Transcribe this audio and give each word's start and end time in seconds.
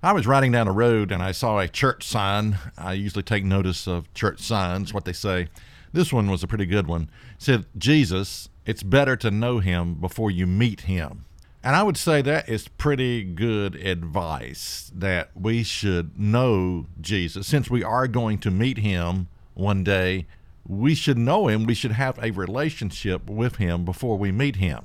I 0.00 0.12
was 0.12 0.28
riding 0.28 0.52
down 0.52 0.66
the 0.66 0.72
road 0.72 1.10
and 1.10 1.20
I 1.20 1.32
saw 1.32 1.58
a 1.58 1.66
church 1.66 2.06
sign. 2.06 2.56
I 2.76 2.92
usually 2.92 3.24
take 3.24 3.44
notice 3.44 3.88
of 3.88 4.12
church 4.14 4.40
signs, 4.40 4.94
what 4.94 5.04
they 5.04 5.12
say. 5.12 5.48
This 5.92 6.12
one 6.12 6.30
was 6.30 6.44
a 6.44 6.46
pretty 6.46 6.66
good 6.66 6.86
one. 6.86 7.02
It 7.02 7.42
said, 7.42 7.66
Jesus, 7.76 8.48
it's 8.64 8.84
better 8.84 9.16
to 9.16 9.32
know 9.32 9.58
him 9.58 9.94
before 9.94 10.30
you 10.30 10.46
meet 10.46 10.82
him. 10.82 11.24
And 11.64 11.74
I 11.74 11.82
would 11.82 11.96
say 11.96 12.22
that 12.22 12.48
is 12.48 12.68
pretty 12.68 13.24
good 13.24 13.74
advice 13.74 14.92
that 14.94 15.30
we 15.34 15.64
should 15.64 16.16
know 16.16 16.86
Jesus. 17.00 17.48
Since 17.48 17.68
we 17.68 17.82
are 17.82 18.06
going 18.06 18.38
to 18.38 18.52
meet 18.52 18.78
him 18.78 19.26
one 19.54 19.82
day, 19.82 20.26
we 20.64 20.94
should 20.94 21.18
know 21.18 21.48
him. 21.48 21.64
We 21.64 21.74
should 21.74 21.92
have 21.92 22.22
a 22.22 22.30
relationship 22.30 23.28
with 23.28 23.56
him 23.56 23.84
before 23.84 24.16
we 24.16 24.30
meet 24.30 24.56
him. 24.56 24.84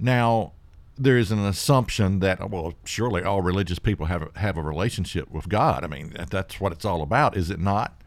Now, 0.00 0.52
there 0.98 1.18
is 1.18 1.30
an 1.30 1.44
assumption 1.44 2.20
that 2.20 2.50
well 2.50 2.74
surely 2.84 3.22
all 3.22 3.42
religious 3.42 3.78
people 3.78 4.06
have 4.06 4.22
a, 4.22 4.38
have 4.38 4.56
a 4.56 4.62
relationship 4.62 5.30
with 5.30 5.48
God. 5.48 5.84
I 5.84 5.86
mean 5.86 6.14
that's 6.30 6.60
what 6.60 6.72
it's 6.72 6.84
all 6.84 7.02
about, 7.02 7.36
is 7.36 7.50
it 7.50 7.60
not? 7.60 8.00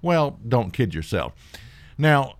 Well, 0.00 0.38
don't 0.46 0.72
kid 0.72 0.94
yourself. 0.94 1.32
Now, 1.96 2.34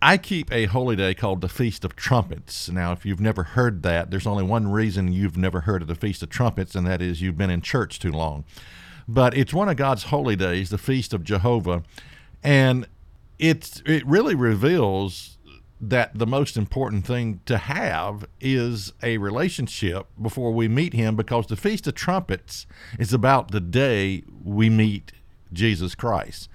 I 0.00 0.16
keep 0.16 0.50
a 0.50 0.64
holy 0.64 0.96
day 0.96 1.14
called 1.14 1.42
the 1.42 1.48
Feast 1.48 1.84
of 1.84 1.94
Trumpets. 1.94 2.68
Now, 2.68 2.90
if 2.90 3.06
you've 3.06 3.20
never 3.20 3.44
heard 3.44 3.84
that, 3.84 4.10
there's 4.10 4.26
only 4.26 4.42
one 4.42 4.66
reason 4.66 5.12
you've 5.12 5.36
never 5.36 5.60
heard 5.60 5.82
of 5.82 5.86
the 5.88 5.94
Feast 5.94 6.24
of 6.24 6.28
Trumpets, 6.28 6.74
and 6.74 6.84
that 6.88 7.00
is 7.00 7.22
you've 7.22 7.38
been 7.38 7.50
in 7.50 7.60
church 7.60 8.00
too 8.00 8.10
long. 8.10 8.44
But 9.06 9.36
it's 9.36 9.54
one 9.54 9.68
of 9.68 9.76
God's 9.76 10.04
holy 10.04 10.34
days, 10.34 10.70
the 10.70 10.78
Feast 10.78 11.12
of 11.12 11.22
Jehovah, 11.22 11.84
and 12.42 12.88
it's 13.38 13.80
it 13.86 14.04
really 14.06 14.34
reveals 14.34 15.38
that 15.82 16.16
the 16.16 16.26
most 16.26 16.56
important 16.56 17.04
thing 17.04 17.40
to 17.44 17.58
have 17.58 18.24
is 18.40 18.92
a 19.02 19.18
relationship 19.18 20.06
before 20.20 20.52
we 20.52 20.68
meet 20.68 20.92
him 20.92 21.16
because 21.16 21.48
the 21.48 21.56
Feast 21.56 21.88
of 21.88 21.96
Trumpets 21.96 22.66
is 23.00 23.12
about 23.12 23.50
the 23.50 23.60
day 23.60 24.22
we 24.44 24.70
meet 24.70 25.10
Jesus 25.52 25.96
Christ. 25.96 26.48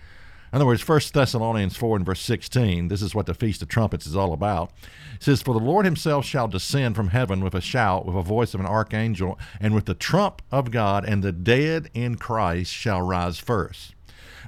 In 0.54 0.56
other 0.56 0.66
words, 0.66 0.88
1 0.88 1.02
Thessalonians 1.14 1.76
4 1.76 1.98
and 1.98 2.06
verse 2.06 2.22
16, 2.22 2.88
this 2.88 3.02
is 3.02 3.14
what 3.14 3.26
the 3.26 3.34
Feast 3.34 3.62
of 3.62 3.68
Trumpets 3.68 4.08
is 4.08 4.16
all 4.16 4.32
about. 4.32 4.72
It 5.16 5.24
says, 5.24 5.42
For 5.42 5.54
the 5.54 5.60
Lord 5.60 5.84
himself 5.84 6.24
shall 6.24 6.48
descend 6.48 6.96
from 6.96 7.10
heaven 7.10 7.44
with 7.44 7.54
a 7.54 7.60
shout, 7.60 8.06
with 8.06 8.16
a 8.16 8.22
voice 8.22 8.54
of 8.54 8.62
an 8.62 8.66
archangel, 8.66 9.38
and 9.60 9.76
with 9.76 9.86
the 9.86 9.94
trump 9.94 10.42
of 10.54 10.72
God, 10.72 11.04
and 11.04 11.22
the 11.22 11.34
dead 11.34 11.90
in 11.94 12.16
Christ 12.16 12.72
shall 12.72 13.02
rise 13.02 13.40
first. 13.40 13.94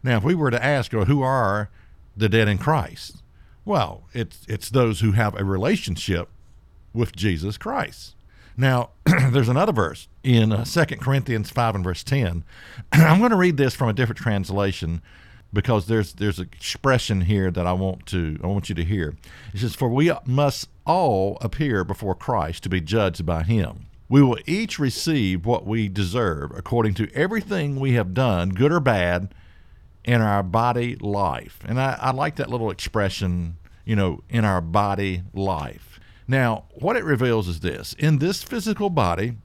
Now, 0.01 0.17
if 0.17 0.23
we 0.23 0.35
were 0.35 0.51
to 0.51 0.63
ask, 0.63 0.93
well, 0.93 1.03
who 1.03 1.21
are 1.21 1.69
the 2.15 2.29
dead 2.29 2.47
in 2.47 2.59
Christ? 2.59 3.17
Well, 3.69 4.05
it's 4.15 4.47
it's 4.49 4.71
those 4.71 5.01
who 5.01 5.11
have 5.11 5.39
a 5.39 5.43
relationship 5.43 6.27
with 6.91 7.15
Jesus 7.15 7.55
Christ. 7.55 8.15
Now, 8.57 8.89
there's 9.29 9.47
another 9.47 9.71
verse 9.71 10.07
in 10.23 10.51
uh, 10.51 10.65
2 10.65 10.85
Corinthians 10.95 11.51
5 11.51 11.75
and 11.75 11.83
verse 11.83 12.03
10. 12.03 12.43
I'm 12.91 13.19
going 13.19 13.29
to 13.29 13.37
read 13.37 13.57
this 13.57 13.75
from 13.75 13.87
a 13.87 13.93
different 13.93 14.17
translation 14.17 15.03
because 15.53 15.85
there's 15.85 16.13
there's 16.13 16.39
an 16.39 16.49
expression 16.51 17.21
here 17.21 17.51
that 17.51 17.67
I 17.67 17.73
want 17.73 18.07
to 18.07 18.39
I 18.43 18.47
want 18.47 18.69
you 18.69 18.75
to 18.75 18.83
hear. 18.83 19.15
It 19.53 19.59
says, 19.59 19.75
"For 19.75 19.87
we 19.87 20.11
must 20.25 20.67
all 20.87 21.37
appear 21.39 21.83
before 21.83 22.15
Christ 22.15 22.63
to 22.63 22.69
be 22.69 22.81
judged 22.81 23.23
by 23.23 23.43
him. 23.43 23.85
We 24.09 24.23
will 24.23 24.39
each 24.47 24.79
receive 24.79 25.45
what 25.45 25.67
we 25.67 25.89
deserve 25.89 26.49
according 26.57 26.95
to 26.95 27.13
everything 27.13 27.79
we 27.79 27.91
have 27.91 28.15
done, 28.15 28.49
good 28.49 28.71
or 28.71 28.79
bad, 28.79 29.31
in 30.03 30.21
our 30.21 30.41
body 30.43 30.95
life. 30.95 31.59
And 31.67 31.79
I, 31.79 31.97
I 32.01 32.11
like 32.11 32.37
that 32.37 32.49
little 32.49 32.71
expression, 32.71 33.57
you 33.89 33.95
know, 33.95 34.21
in 34.29 34.45
our 34.45 34.61
body 34.61 35.23
life. 35.33 35.99
Now, 36.27 36.65
what 36.75 36.95
it 36.95 37.03
reveals 37.03 37.47
is 37.47 37.61
this. 37.61 37.95
In 37.97 38.19
this 38.19 38.43
physical 38.43 38.91
body, 38.91 39.37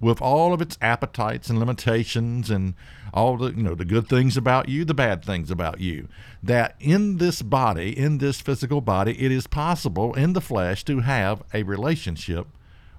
with 0.00 0.22
all 0.22 0.52
of 0.52 0.62
its 0.62 0.78
appetites 0.80 1.50
and 1.50 1.58
limitations 1.58 2.50
and 2.50 2.74
all 3.12 3.36
the 3.36 3.52
you 3.52 3.64
know 3.64 3.74
the 3.74 3.84
good 3.84 4.08
things 4.08 4.36
about 4.36 4.68
you 4.68 4.84
the 4.84 4.94
bad 4.94 5.24
things 5.24 5.50
about 5.50 5.80
you 5.80 6.08
that 6.42 6.74
in 6.78 7.16
this 7.18 7.42
body 7.42 7.96
in 7.96 8.18
this 8.18 8.40
physical 8.40 8.80
body 8.80 9.16
it 9.20 9.32
is 9.32 9.46
possible 9.46 10.12
in 10.14 10.34
the 10.34 10.40
flesh 10.40 10.84
to 10.84 11.00
have 11.00 11.42
a 11.52 11.62
relationship 11.62 12.46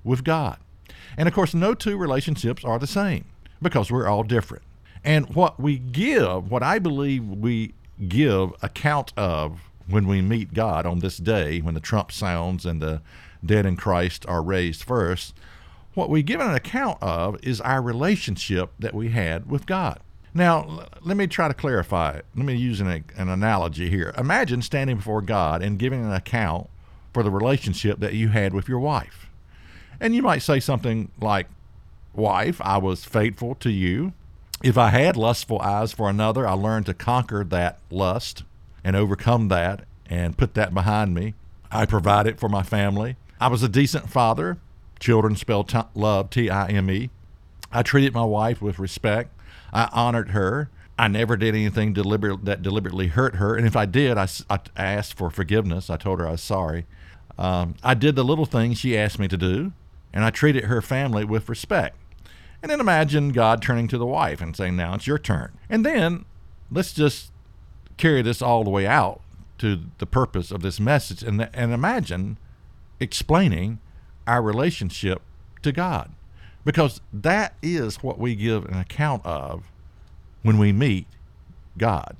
with 0.03 0.23
God. 0.25 0.57
And 1.17 1.27
of 1.27 1.33
course 1.33 1.53
no 1.53 1.73
two 1.73 1.95
relationships 1.95 2.65
are 2.65 2.79
the 2.79 2.87
same 2.87 3.25
because 3.61 3.89
we're 3.91 4.07
all 4.07 4.23
different. 4.23 4.63
And 5.05 5.33
what 5.35 5.57
we 5.57 5.77
give, 5.77 6.51
what 6.51 6.63
I 6.63 6.79
believe 6.79 7.25
we 7.25 7.73
give 8.09 8.51
account 8.61 9.13
of 9.15 9.59
when 9.87 10.07
we 10.07 10.21
meet 10.21 10.53
God 10.53 10.85
on 10.85 10.99
this 10.99 11.17
day, 11.17 11.59
when 11.59 11.73
the 11.73 11.79
trump 11.79 12.11
sounds 12.11 12.65
and 12.65 12.81
the 12.81 13.01
dead 13.43 13.65
in 13.65 13.75
Christ 13.75 14.25
are 14.27 14.41
raised 14.41 14.83
first, 14.83 15.35
what 15.93 16.09
we 16.09 16.23
give 16.23 16.41
an 16.41 16.53
account 16.53 16.97
of 17.01 17.37
is 17.43 17.61
our 17.61 17.81
relationship 17.81 18.71
that 18.79 18.93
we 18.93 19.09
had 19.09 19.49
with 19.49 19.65
God. 19.65 19.99
Now, 20.33 20.87
let 21.01 21.15
me 21.15 21.27
try 21.27 21.47
to 21.47 21.53
clarify 21.53 22.11
it. 22.11 22.25
Let 22.35 22.45
me 22.45 22.55
use 22.55 22.81
an, 22.81 23.05
an 23.15 23.29
analogy 23.29 23.89
here. 23.89 24.13
Imagine 24.17 24.61
standing 24.61 24.97
before 24.97 25.21
God 25.21 25.63
and 25.63 25.79
giving 25.79 26.03
an 26.03 26.11
account 26.11 26.69
for 27.13 27.23
the 27.23 27.31
relationship 27.31 27.99
that 28.01 28.13
you 28.13 28.27
had 28.29 28.53
with 28.53 28.67
your 28.67 28.79
wife. 28.79 29.29
And 30.01 30.13
you 30.13 30.21
might 30.21 30.41
say 30.41 30.59
something 30.59 31.09
like, 31.21 31.47
Wife, 32.13 32.61
I 32.61 32.77
was 32.77 33.03
faithful 33.05 33.55
to 33.55 33.69
you. 33.69 34.13
If 34.63 34.77
I 34.77 34.89
had 34.89 35.17
lustful 35.17 35.59
eyes 35.59 35.91
for 35.91 36.09
another, 36.09 36.47
I 36.47 36.53
learned 36.53 36.85
to 36.87 36.93
conquer 36.93 37.43
that 37.45 37.79
lust 37.89 38.43
and 38.85 38.95
overcome 38.95 39.49
that 39.49 39.83
and 40.05 40.37
put 40.37 40.53
that 40.53 40.73
behind 40.73 41.13
me. 41.13 41.33
I 41.71 41.85
provided 41.87 42.39
for 42.39 42.47
my 42.47 42.61
family. 42.61 43.17
I 43.41 43.47
was 43.47 43.63
a 43.63 43.67
decent 43.67 44.09
father. 44.09 44.59
Children 44.99 45.35
spell 45.35 45.63
t- 45.63 45.79
love 45.95 46.29
T 46.29 46.49
I 46.49 46.67
M 46.67 46.89
E. 46.89 47.09
I 47.71 47.81
treated 47.81 48.13
my 48.13 48.23
wife 48.23 48.61
with 48.61 48.79
respect. 48.79 49.31
I 49.73 49.89
honored 49.91 50.29
her. 50.29 50.69
I 50.97 51.09
never 51.09 51.35
did 51.35 51.55
anything 51.55 51.93
that 51.93 52.61
deliberately 52.61 53.07
hurt 53.07 53.35
her. 53.35 53.55
And 53.55 53.67
if 53.67 53.75
I 53.75 53.85
did, 53.85 54.17
I, 54.17 54.27
I 54.49 54.59
asked 54.77 55.17
for 55.17 55.29
forgiveness. 55.29 55.89
I 55.89 55.97
told 55.97 56.19
her 56.19 56.27
I 56.27 56.31
was 56.31 56.41
sorry. 56.41 56.85
Um, 57.37 57.75
I 57.83 57.95
did 57.95 58.15
the 58.15 58.23
little 58.23 58.45
things 58.45 58.77
she 58.77 58.97
asked 58.97 59.19
me 59.19 59.27
to 59.27 59.35
do, 59.35 59.73
and 60.13 60.23
I 60.23 60.29
treated 60.29 60.65
her 60.65 60.81
family 60.81 61.25
with 61.25 61.49
respect. 61.49 61.97
And 62.61 62.71
then 62.71 62.79
imagine 62.79 63.29
God 63.29 63.61
turning 63.61 63.89
to 63.89 63.97
the 63.97 64.05
wife 64.05 64.39
and 64.39 64.55
saying, 64.55 64.77
Now 64.77 64.93
it's 64.93 65.07
your 65.07 65.19
turn. 65.19 65.57
And 65.69 65.85
then 65.85 66.23
let's 66.71 66.93
just 66.93 67.31
carry 67.97 68.21
this 68.21 68.41
all 68.41 68.63
the 68.63 68.69
way 68.69 68.85
out 68.85 69.21
to 69.57 69.81
the 69.99 70.05
purpose 70.05 70.51
of 70.51 70.61
this 70.61 70.79
message 70.79 71.23
and, 71.23 71.49
and 71.53 71.73
imagine 71.73 72.37
explaining 72.99 73.79
our 74.27 74.41
relationship 74.41 75.21
to 75.61 75.71
God. 75.71 76.11
Because 76.63 76.99
that 77.13 77.55
is 77.61 77.97
what 77.97 78.17
we 78.17 78.35
give 78.35 78.65
an 78.65 78.77
account 78.77 79.25
of 79.25 79.63
when 80.41 80.57
we 80.57 80.71
meet 80.71 81.07
God. 81.77 82.17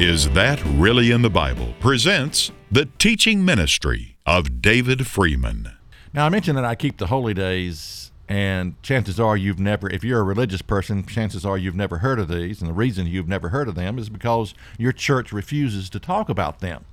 Is 0.00 0.30
That 0.30 0.62
Really 0.64 1.10
in 1.10 1.22
the 1.22 1.28
Bible? 1.28 1.74
presents 1.80 2.52
the 2.70 2.84
teaching 2.98 3.44
ministry 3.44 4.16
of 4.24 4.62
David 4.62 5.08
Freeman. 5.08 5.72
Now, 6.12 6.24
I 6.24 6.28
mentioned 6.28 6.56
that 6.56 6.64
I 6.64 6.76
keep 6.76 6.98
the 6.98 7.08
holy 7.08 7.34
days, 7.34 8.12
and 8.28 8.80
chances 8.80 9.18
are 9.18 9.36
you've 9.36 9.58
never, 9.58 9.90
if 9.90 10.04
you're 10.04 10.20
a 10.20 10.22
religious 10.22 10.62
person, 10.62 11.04
chances 11.04 11.44
are 11.44 11.58
you've 11.58 11.74
never 11.74 11.98
heard 11.98 12.20
of 12.20 12.28
these. 12.28 12.60
And 12.60 12.70
the 12.70 12.74
reason 12.74 13.08
you've 13.08 13.26
never 13.26 13.48
heard 13.48 13.66
of 13.66 13.74
them 13.74 13.98
is 13.98 14.08
because 14.08 14.54
your 14.78 14.92
church 14.92 15.32
refuses 15.32 15.90
to 15.90 15.98
talk 15.98 16.28
about 16.28 16.60
them. 16.60 16.84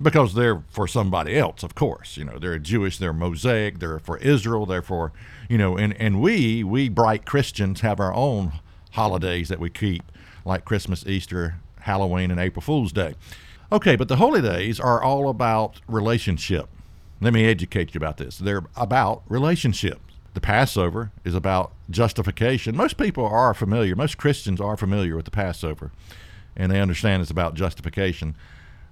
Because 0.00 0.32
they're 0.32 0.62
for 0.70 0.88
somebody 0.88 1.36
else, 1.36 1.62
of 1.62 1.74
course. 1.74 2.16
You 2.16 2.24
know, 2.24 2.38
they're 2.38 2.58
Jewish, 2.58 2.96
they're 2.96 3.12
Mosaic, 3.12 3.78
they're 3.78 3.98
for 3.98 4.16
Israel, 4.16 4.64
they're 4.64 4.80
for, 4.80 5.12
you 5.50 5.58
know, 5.58 5.76
and, 5.76 5.92
and 6.00 6.18
we, 6.18 6.64
we 6.64 6.88
bright 6.88 7.26
Christians, 7.26 7.82
have 7.82 8.00
our 8.00 8.14
own 8.14 8.52
holidays 8.92 9.50
that 9.50 9.60
we 9.60 9.68
keep, 9.68 10.02
like 10.46 10.64
Christmas, 10.64 11.06
Easter, 11.06 11.56
Halloween 11.88 12.30
and 12.30 12.38
April 12.38 12.60
Fool's 12.60 12.92
Day. 12.92 13.14
Okay, 13.72 13.96
but 13.96 14.08
the 14.08 14.16
holy 14.16 14.42
days 14.42 14.78
are 14.78 15.02
all 15.02 15.28
about 15.28 15.80
relationship. 15.88 16.68
Let 17.20 17.32
me 17.32 17.46
educate 17.46 17.94
you 17.94 17.98
about 17.98 18.18
this. 18.18 18.38
They're 18.38 18.62
about 18.76 19.22
relationships. 19.26 20.00
The 20.34 20.40
Passover 20.40 21.10
is 21.24 21.34
about 21.34 21.72
justification. 21.90 22.76
Most 22.76 22.98
people 22.98 23.26
are 23.26 23.54
familiar, 23.54 23.96
most 23.96 24.18
Christians 24.18 24.60
are 24.60 24.76
familiar 24.76 25.16
with 25.16 25.24
the 25.24 25.30
Passover, 25.30 25.90
and 26.54 26.70
they 26.70 26.80
understand 26.80 27.22
it's 27.22 27.30
about 27.30 27.54
justification. 27.54 28.36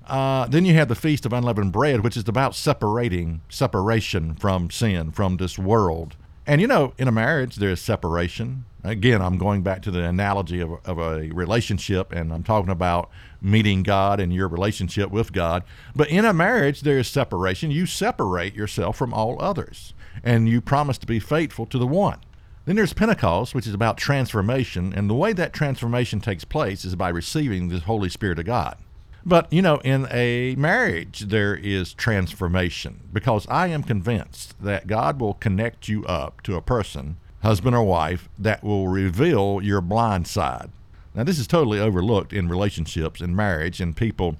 Uh, 0.07 0.47
then 0.47 0.65
you 0.65 0.73
have 0.75 0.89
the 0.89 0.95
Feast 0.95 1.27
of 1.27 1.33
Unleavened 1.33 1.73
Bread, 1.73 2.03
which 2.03 2.17
is 2.17 2.27
about 2.27 2.55
separating, 2.55 3.43
separation 3.49 4.35
from 4.35 4.71
sin, 4.71 5.11
from 5.11 5.37
this 5.37 5.59
world. 5.59 6.17
And 6.47 6.61
you 6.61 6.67
know, 6.67 6.93
in 6.97 7.09
a 7.09 7.13
marriage, 7.13 7.57
there's 7.57 7.81
separation, 7.81 8.67
again, 8.85 9.21
I'm 9.21 9.37
going 9.37 9.63
back 9.63 9.83
to 9.83 9.91
the 9.91 10.05
analogy 10.05 10.61
of, 10.61 10.71
of 10.85 10.99
a 10.99 11.29
relationship, 11.31 12.13
and 12.13 12.33
I'm 12.33 12.45
talking 12.45 12.71
about 12.71 13.11
meeting 13.43 13.83
God 13.83 14.21
and 14.21 14.33
your 14.33 14.47
relationship 14.47 15.11
with 15.11 15.33
God. 15.33 15.65
But 15.97 16.09
in 16.09 16.25
a 16.25 16.33
marriage, 16.33 16.83
there 16.83 16.99
is 16.99 17.09
separation. 17.09 17.73
You 17.73 17.85
separate 17.87 18.55
yourself 18.55 18.97
from 18.97 19.13
all 19.13 19.43
others. 19.43 19.93
and 20.23 20.49
you 20.49 20.61
promise 20.61 20.99
to 20.99 21.07
be 21.07 21.21
faithful 21.21 21.67
to 21.67 21.79
the 21.79 21.87
one. 21.87 22.19
Then 22.65 22.77
there's 22.77 22.93
Pentecost, 22.93 23.55
which 23.55 23.67
is 23.67 23.75
about 23.75 23.97
transformation, 23.97 24.93
and 24.93 25.09
the 25.09 25.15
way 25.15 25.33
that 25.33 25.53
transformation 25.53 26.21
takes 26.21 26.45
place 26.45 26.85
is 26.85 26.97
by 26.97 27.09
receiving 27.09 27.69
the 27.69 27.79
Holy 27.81 28.09
Spirit 28.09 28.39
of 28.41 28.47
God. 28.47 28.77
But, 29.29 29.53
you 29.53 29.61
know, 29.61 29.79
in 29.79 30.07
a 30.13 30.55
marriage, 30.55 31.23
there 31.23 31.57
is 31.57 31.93
transformation 31.93 33.09
because 33.13 33.45
I 33.49 33.67
am 33.67 33.83
convinced 33.83 34.55
that 34.63 34.87
God 34.87 35.21
will 35.21 35.35
connect 35.35 35.89
you 35.89 36.05
up 36.05 36.43
to 36.43 36.55
a 36.55 36.63
person, 36.63 37.17
husband 37.43 37.75
or 37.75 37.83
wife, 37.83 38.29
that 38.39 38.63
will 38.63 38.87
reveal 38.87 39.61
your 39.61 39.81
blind 39.81 40.29
side. 40.29 40.71
Now, 41.13 41.25
this 41.25 41.41
is 41.41 41.49
totally 41.49 41.81
overlooked 41.81 42.33
in 42.33 42.49
relationships 42.49 43.21
and 43.21 43.35
marriage, 43.35 43.81
and 43.81 43.97
people, 43.97 44.37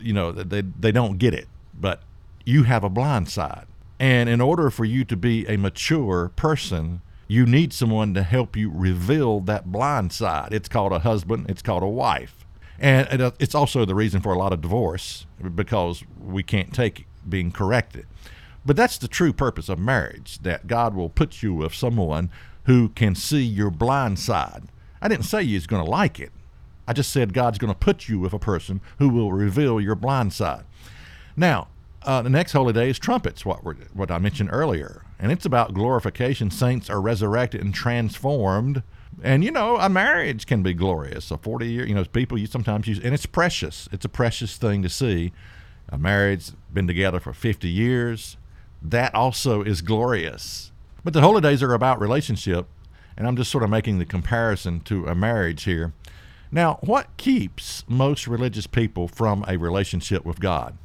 you 0.00 0.12
know, 0.12 0.32
they, 0.32 0.62
they 0.62 0.90
don't 0.90 1.18
get 1.18 1.32
it. 1.32 1.46
But 1.72 2.02
you 2.44 2.64
have 2.64 2.82
a 2.82 2.90
blind 2.90 3.28
side. 3.28 3.66
And 4.00 4.28
in 4.28 4.40
order 4.40 4.68
for 4.68 4.84
you 4.84 5.04
to 5.04 5.16
be 5.16 5.46
a 5.46 5.56
mature 5.56 6.32
person, 6.34 7.02
you 7.28 7.46
need 7.46 7.72
someone 7.72 8.14
to 8.14 8.24
help 8.24 8.56
you 8.56 8.68
reveal 8.74 9.38
that 9.40 9.70
blind 9.70 10.12
side. 10.12 10.52
It's 10.52 10.68
called 10.68 10.92
a 10.92 10.98
husband, 10.98 11.46
it's 11.48 11.62
called 11.62 11.84
a 11.84 11.86
wife. 11.86 12.43
And 12.78 13.22
uh, 13.22 13.30
it's 13.38 13.54
also 13.54 13.84
the 13.84 13.94
reason 13.94 14.20
for 14.20 14.32
a 14.32 14.38
lot 14.38 14.52
of 14.52 14.60
divorce 14.60 15.26
because 15.54 16.02
we 16.20 16.42
can't 16.42 16.72
take 16.74 17.06
being 17.28 17.52
corrected. 17.52 18.06
But 18.66 18.76
that's 18.76 18.98
the 18.98 19.08
true 19.08 19.32
purpose 19.32 19.68
of 19.68 19.78
marriage 19.78 20.38
that 20.40 20.66
God 20.66 20.94
will 20.94 21.10
put 21.10 21.42
you 21.42 21.54
with 21.54 21.74
someone 21.74 22.30
who 22.64 22.88
can 22.90 23.14
see 23.14 23.42
your 23.42 23.70
blind 23.70 24.18
side. 24.18 24.64
I 25.02 25.08
didn't 25.08 25.26
say 25.26 25.42
you're 25.42 25.60
going 25.66 25.84
to 25.84 25.90
like 25.90 26.18
it. 26.18 26.32
I 26.86 26.92
just 26.92 27.10
said 27.10 27.32
God's 27.32 27.58
going 27.58 27.72
to 27.72 27.78
put 27.78 28.08
you 28.08 28.18
with 28.18 28.32
a 28.32 28.38
person 28.38 28.80
who 28.98 29.08
will 29.08 29.32
reveal 29.32 29.80
your 29.80 29.94
blind 29.94 30.32
side. 30.32 30.64
Now, 31.36 31.68
uh, 32.02 32.22
the 32.22 32.30
next 32.30 32.52
holy 32.52 32.72
day 32.72 32.90
is 32.90 32.98
trumpets, 32.98 33.44
what, 33.44 33.60
what 33.94 34.10
I 34.10 34.18
mentioned 34.18 34.50
earlier. 34.52 35.02
And 35.18 35.32
it's 35.32 35.46
about 35.46 35.74
glorification. 35.74 36.50
Saints 36.50 36.90
are 36.90 37.00
resurrected 37.00 37.62
and 37.62 37.72
transformed. 37.72 38.82
And, 39.22 39.44
you 39.44 39.50
know, 39.50 39.76
a 39.76 39.88
marriage 39.88 40.46
can 40.46 40.62
be 40.62 40.74
glorious. 40.74 41.30
A 41.30 41.38
40 41.38 41.66
year, 41.66 41.86
you 41.86 41.94
know, 41.94 42.04
people 42.04 42.38
you 42.38 42.46
sometimes 42.46 42.86
use, 42.86 42.98
and 42.98 43.14
it's 43.14 43.26
precious. 43.26 43.88
It's 43.92 44.04
a 44.04 44.08
precious 44.08 44.56
thing 44.56 44.82
to 44.82 44.88
see. 44.88 45.32
A 45.88 45.98
marriage 45.98 46.52
been 46.72 46.86
together 46.86 47.20
for 47.20 47.32
50 47.32 47.68
years. 47.68 48.36
That 48.82 49.14
also 49.14 49.62
is 49.62 49.82
glorious. 49.82 50.72
But 51.04 51.12
the 51.12 51.20
holidays 51.20 51.62
are 51.62 51.74
about 51.74 52.00
relationship. 52.00 52.66
And 53.16 53.26
I'm 53.26 53.36
just 53.36 53.50
sort 53.50 53.64
of 53.64 53.70
making 53.70 53.98
the 53.98 54.04
comparison 54.04 54.80
to 54.80 55.06
a 55.06 55.14
marriage 55.14 55.64
here. 55.64 55.92
Now, 56.50 56.78
what 56.82 57.16
keeps 57.16 57.84
most 57.88 58.26
religious 58.26 58.66
people 58.66 59.08
from 59.08 59.44
a 59.46 59.56
relationship 59.56 60.24
with 60.24 60.40
God? 60.40 60.76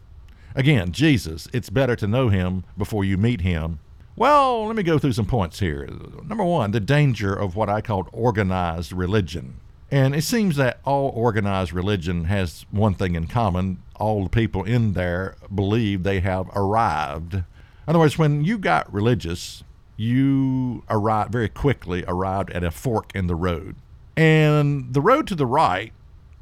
Again, 0.56 0.92
Jesus, 0.92 1.48
it's 1.54 1.70
better 1.70 1.96
to 1.96 2.08
know 2.08 2.30
him 2.30 2.64
before 2.78 3.04
you 3.04 3.18
meet 3.18 3.42
him. 3.42 3.80
Well, 4.20 4.68
let 4.68 4.76
me 4.76 4.84
go 4.84 5.00
through 5.00 5.14
some 5.14 5.28
points 5.28 5.62
here. 5.62 5.88
Number 6.26 6.44
one, 6.44 6.72
the 6.72 6.82
danger 6.82 7.34
of 7.34 7.56
what 7.56 7.70
I 7.70 7.80
call 7.80 8.10
organized 8.12 8.92
religion. 8.92 9.62
And 9.90 10.14
it 10.14 10.26
seems 10.26 10.58
that 10.58 10.82
all 10.84 11.14
organized 11.16 11.72
religion 11.72 12.26
has 12.26 12.66
one 12.70 12.96
thing 12.96 13.16
in 13.16 13.28
common 13.28 13.82
all 13.96 14.26
the 14.26 14.30
people 14.30 14.66
in 14.66 14.92
there 14.92 15.38
believe 15.56 16.04
they 16.04 16.20
have 16.20 16.50
arrived. 16.54 17.34
In 17.34 17.46
other 17.88 18.00
words, 18.00 18.18
when 18.18 18.44
you 18.44 18.58
got 18.58 18.94
religious, 18.94 19.64
you 19.96 20.84
arrived 20.90 21.32
very 21.32 21.48
quickly 21.48 22.04
arrived 22.06 22.52
at 22.52 22.62
a 22.62 22.72
fork 22.72 23.16
in 23.16 23.28
the 23.28 23.36
road. 23.36 23.78
And 24.18 24.94
the 24.94 25.02
road 25.02 25.28
to 25.28 25.36
the 25.36 25.46
right 25.46 25.94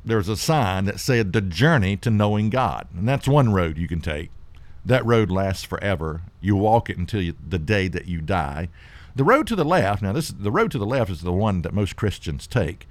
there 0.04 0.18
was 0.18 0.30
a 0.30 0.38
sign 0.38 0.86
that 0.86 1.00
said 1.00 1.32
the 1.32 1.42
journey 1.42 1.96
to 1.98 2.10
knowing 2.10 2.50
God. 2.50 2.88
And 2.98 3.08
that's 3.08 3.28
one 3.28 3.54
road 3.54 3.78
you 3.78 3.88
can 3.88 4.02
take. 4.02 4.32
That 4.88 5.06
road 5.06 5.30
lasts 5.30 5.66
forever. 5.66 6.22
You 6.39 6.56
walk 6.56 6.89
it 6.89 6.98
until 6.98 7.22
you, 7.22 7.36
the 7.45 7.60
day 7.60 7.89
that 7.89 8.07
you 8.07 8.22
die. 8.22 8.69
The 9.16 9.25
road 9.25 9.45
to 9.48 9.56
the 9.56 9.66
left, 9.66 10.01
now 10.01 10.13
this 10.13 10.30
the 10.30 10.51
road 10.51 10.72
to 10.72 10.78
the 10.78 10.86
left 10.86 11.12
is 11.12 11.22
the 11.22 11.34
one 11.34 11.62
that 11.63 11.74
most 11.74 11.98
Christians 11.98 12.48
take. 12.48 12.88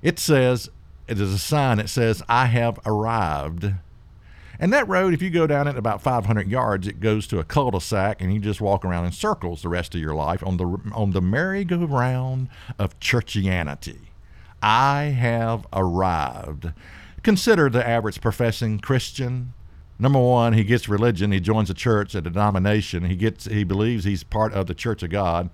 It 0.00 0.18
says 0.18 0.70
it 1.06 1.20
is 1.20 1.32
a 1.32 1.38
sign 1.38 1.76
that 1.76 1.90
says 1.90 2.22
I 2.28 2.46
have 2.46 2.80
arrived. 2.86 3.74
And 4.58 4.72
that 4.72 4.88
road, 4.88 5.12
if 5.12 5.20
you 5.20 5.28
go 5.28 5.46
down 5.46 5.68
it 5.68 5.76
about 5.76 6.00
500 6.00 6.48
yards, 6.48 6.86
it 6.86 7.00
goes 7.00 7.26
to 7.26 7.40
a 7.40 7.44
cul-de-sac, 7.44 8.22
and 8.22 8.32
you 8.32 8.40
just 8.40 8.60
walk 8.60 8.84
around 8.84 9.04
in 9.04 9.12
circles 9.12 9.60
the 9.60 9.68
rest 9.68 9.94
of 9.94 10.00
your 10.00 10.14
life 10.14 10.46
on 10.46 10.56
the 10.56 10.80
on 10.94 11.10
the 11.10 11.20
merry-go-round 11.20 12.48
of 12.78 12.98
churchianity. 13.00 13.98
I 14.62 15.14
have 15.18 15.66
arrived. 15.74 16.72
Consider 17.22 17.68
the 17.68 17.86
average 17.86 18.22
professing 18.22 18.78
Christian. 18.78 19.52
Number 19.98 20.18
one, 20.18 20.54
he 20.54 20.64
gets 20.64 20.88
religion. 20.88 21.30
He 21.32 21.40
joins 21.40 21.70
a 21.70 21.74
church, 21.74 22.14
a 22.14 22.20
denomination. 22.20 23.04
He 23.04 23.16
gets, 23.16 23.44
he 23.44 23.64
believes 23.64 24.04
he's 24.04 24.24
part 24.24 24.52
of 24.52 24.66
the 24.66 24.74
Church 24.74 25.02
of 25.02 25.10
God. 25.10 25.50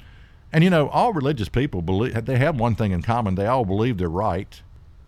And 0.53 0.65
you 0.65 0.71
know, 0.71 0.89
all 0.89 1.13
religious 1.13 1.49
people 1.49 1.83
believe 1.83 2.25
they 2.25 2.39
have 2.39 2.59
one 2.59 2.75
thing 2.75 2.93
in 2.93 3.03
common. 3.03 3.35
They 3.35 3.47
all 3.47 3.65
believe 3.65 3.99
they're 3.99 4.09
right. 4.09 4.61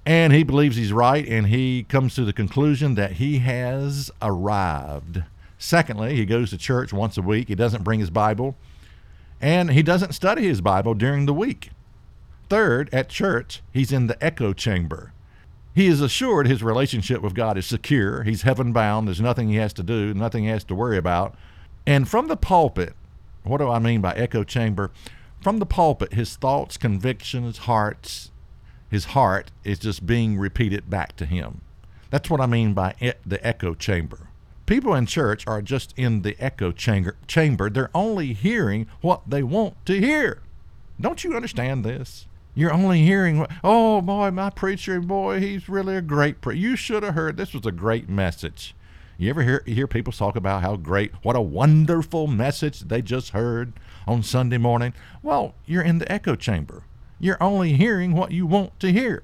And 0.04 0.32
he 0.32 0.42
believes 0.42 0.76
he's 0.76 0.92
right, 0.92 1.26
and 1.26 1.46
he 1.46 1.84
comes 1.84 2.14
to 2.16 2.24
the 2.24 2.32
conclusion 2.32 2.96
that 2.96 3.12
he 3.12 3.38
has 3.38 4.10
arrived. 4.20 5.22
Secondly, 5.58 6.16
he 6.16 6.26
goes 6.26 6.50
to 6.50 6.58
church 6.58 6.92
once 6.92 7.16
a 7.16 7.22
week. 7.22 7.48
He 7.48 7.54
doesn't 7.54 7.84
bring 7.84 8.00
his 8.00 8.10
Bible, 8.10 8.56
and 9.40 9.70
he 9.70 9.82
doesn't 9.82 10.12
study 10.12 10.48
his 10.48 10.60
Bible 10.60 10.94
during 10.94 11.26
the 11.26 11.32
week. 11.32 11.70
Third, 12.48 12.90
at 12.92 13.08
church, 13.08 13.62
he's 13.72 13.92
in 13.92 14.08
the 14.08 14.22
echo 14.22 14.52
chamber. 14.52 15.11
He 15.74 15.86
is 15.86 16.00
assured 16.00 16.46
his 16.46 16.62
relationship 16.62 17.22
with 17.22 17.34
God 17.34 17.56
is 17.56 17.66
secure. 17.66 18.24
He's 18.24 18.42
heaven 18.42 18.72
bound. 18.72 19.08
There's 19.08 19.20
nothing 19.20 19.48
he 19.48 19.56
has 19.56 19.72
to 19.74 19.82
do, 19.82 20.12
nothing 20.12 20.44
he 20.44 20.50
has 20.50 20.64
to 20.64 20.74
worry 20.74 20.98
about. 20.98 21.34
And 21.86 22.08
from 22.08 22.28
the 22.28 22.36
pulpit, 22.36 22.94
what 23.42 23.58
do 23.58 23.68
I 23.68 23.78
mean 23.78 24.00
by 24.00 24.12
echo 24.12 24.44
chamber? 24.44 24.90
From 25.40 25.58
the 25.58 25.66
pulpit, 25.66 26.12
his 26.12 26.36
thoughts, 26.36 26.76
convictions, 26.76 27.58
hearts, 27.58 28.30
his 28.90 29.06
heart 29.06 29.50
is 29.64 29.78
just 29.78 30.06
being 30.06 30.38
repeated 30.38 30.90
back 30.90 31.16
to 31.16 31.24
him. 31.24 31.62
That's 32.10 32.28
what 32.28 32.42
I 32.42 32.46
mean 32.46 32.74
by 32.74 32.94
the 33.24 33.44
echo 33.44 33.74
chamber. 33.74 34.28
People 34.66 34.94
in 34.94 35.06
church 35.06 35.46
are 35.46 35.62
just 35.62 35.94
in 35.96 36.22
the 36.22 36.36
echo 36.38 36.70
chamber. 36.70 37.16
chamber. 37.26 37.70
They're 37.70 37.90
only 37.94 38.34
hearing 38.34 38.86
what 39.00 39.22
they 39.26 39.42
want 39.42 39.84
to 39.86 39.98
hear. 39.98 40.42
Don't 41.00 41.24
you 41.24 41.34
understand 41.34 41.84
this? 41.84 42.26
You're 42.54 42.72
only 42.72 43.02
hearing, 43.02 43.46
oh 43.64 44.02
boy, 44.02 44.30
my 44.30 44.50
preacher, 44.50 45.00
boy, 45.00 45.40
he's 45.40 45.70
really 45.70 45.96
a 45.96 46.02
great 46.02 46.42
preacher. 46.42 46.60
You 46.60 46.76
should 46.76 47.02
have 47.02 47.14
heard 47.14 47.36
this 47.36 47.54
was 47.54 47.64
a 47.64 47.72
great 47.72 48.10
message. 48.10 48.74
You 49.16 49.30
ever 49.30 49.42
hear 49.42 49.62
hear 49.66 49.86
people 49.86 50.12
talk 50.12 50.36
about 50.36 50.62
how 50.62 50.76
great, 50.76 51.12
what 51.22 51.36
a 51.36 51.40
wonderful 51.40 52.26
message 52.26 52.80
they 52.80 53.00
just 53.00 53.30
heard 53.30 53.72
on 54.06 54.22
Sunday 54.22 54.58
morning? 54.58 54.92
Well, 55.22 55.54
you're 55.64 55.82
in 55.82 55.98
the 55.98 56.12
echo 56.12 56.34
chamber. 56.34 56.82
You're 57.18 57.42
only 57.42 57.74
hearing 57.74 58.12
what 58.14 58.32
you 58.32 58.46
want 58.46 58.78
to 58.80 58.92
hear. 58.92 59.22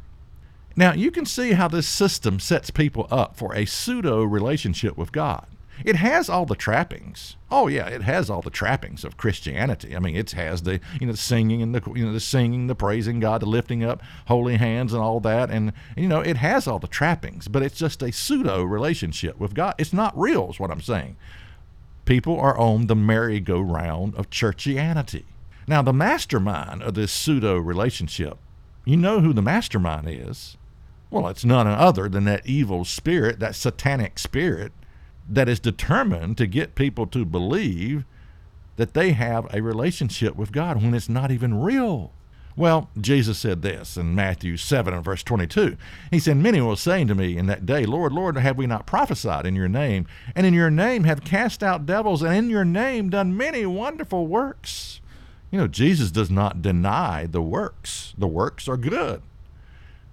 Now, 0.74 0.92
you 0.92 1.10
can 1.10 1.26
see 1.26 1.52
how 1.52 1.68
this 1.68 1.88
system 1.88 2.38
sets 2.38 2.70
people 2.70 3.08
up 3.10 3.36
for 3.36 3.54
a 3.54 3.64
pseudo 3.64 4.22
relationship 4.22 4.96
with 4.96 5.10
God. 5.12 5.46
It 5.84 5.96
has 5.96 6.28
all 6.28 6.44
the 6.44 6.56
trappings. 6.56 7.36
Oh 7.50 7.68
yeah, 7.68 7.86
it 7.86 8.02
has 8.02 8.28
all 8.28 8.42
the 8.42 8.50
trappings 8.50 9.04
of 9.04 9.16
Christianity. 9.16 9.94
I 9.94 10.00
mean, 10.00 10.16
it 10.16 10.32
has 10.32 10.62
the 10.62 10.80
you 11.00 11.06
know 11.06 11.12
the 11.12 11.18
singing 11.18 11.62
and 11.62 11.74
the 11.74 11.82
you 11.94 12.04
know 12.04 12.12
the 12.12 12.20
singing, 12.20 12.66
the 12.66 12.74
praising 12.74 13.20
God, 13.20 13.42
the 13.42 13.46
lifting 13.46 13.84
up 13.84 14.02
holy 14.26 14.56
hands 14.56 14.92
and 14.92 15.02
all 15.02 15.20
that, 15.20 15.50
and, 15.50 15.72
you 15.96 16.08
know 16.08 16.20
it 16.20 16.36
has 16.38 16.66
all 16.66 16.78
the 16.78 16.88
trappings. 16.88 17.48
But 17.48 17.62
it's 17.62 17.78
just 17.78 18.02
a 18.02 18.12
pseudo 18.12 18.62
relationship 18.62 19.38
with 19.38 19.54
God. 19.54 19.74
It's 19.78 19.92
not 19.92 20.18
real, 20.18 20.50
is 20.50 20.60
what 20.60 20.70
I'm 20.70 20.80
saying. 20.80 21.16
People 22.04 22.40
are 22.40 22.56
on 22.56 22.86
the 22.86 22.96
merry-go-round 22.96 24.14
of 24.14 24.30
churchianity. 24.30 25.24
Now, 25.66 25.82
the 25.82 25.92
mastermind 25.92 26.82
of 26.82 26.94
this 26.94 27.12
pseudo 27.12 27.58
relationship, 27.58 28.38
you 28.86 28.96
know 28.96 29.20
who 29.20 29.34
the 29.34 29.42
mastermind 29.42 30.08
is. 30.08 30.56
Well, 31.10 31.28
it's 31.28 31.44
none 31.44 31.66
other 31.66 32.08
than 32.08 32.24
that 32.24 32.46
evil 32.46 32.86
spirit, 32.86 33.38
that 33.40 33.54
satanic 33.54 34.18
spirit 34.18 34.72
that 35.28 35.48
is 35.48 35.60
determined 35.60 36.38
to 36.38 36.46
get 36.46 36.74
people 36.74 37.06
to 37.08 37.24
believe 37.24 38.04
that 38.76 38.94
they 38.94 39.12
have 39.12 39.52
a 39.52 39.60
relationship 39.60 40.36
with 40.36 40.52
God 40.52 40.82
when 40.82 40.94
it's 40.94 41.08
not 41.08 41.30
even 41.30 41.60
real. 41.60 42.12
Well, 42.58 42.90
Jesus 43.00 43.38
said 43.38 43.62
this 43.62 43.96
in 43.96 44.16
Matthew 44.16 44.56
7 44.56 44.92
and 44.92 45.04
verse 45.04 45.22
22. 45.22 45.76
He 46.10 46.18
said, 46.18 46.38
Many 46.38 46.60
will 46.60 46.74
say 46.74 47.04
to 47.04 47.14
me 47.14 47.36
in 47.36 47.46
that 47.46 47.66
day, 47.66 47.86
Lord, 47.86 48.12
Lord, 48.12 48.36
have 48.36 48.56
we 48.56 48.66
not 48.66 48.84
prophesied 48.84 49.46
in 49.46 49.54
your 49.54 49.68
name? 49.68 50.06
And 50.34 50.44
in 50.44 50.54
your 50.54 50.70
name 50.70 51.04
have 51.04 51.22
cast 51.22 51.62
out 51.62 51.86
devils, 51.86 52.20
and 52.20 52.34
in 52.34 52.50
your 52.50 52.64
name 52.64 53.10
done 53.10 53.36
many 53.36 53.64
wonderful 53.64 54.26
works. 54.26 55.00
You 55.52 55.58
know, 55.58 55.68
Jesus 55.68 56.10
does 56.10 56.30
not 56.30 56.60
deny 56.60 57.26
the 57.26 57.42
works, 57.42 58.12
the 58.18 58.26
works 58.26 58.66
are 58.66 58.76
good. 58.76 59.22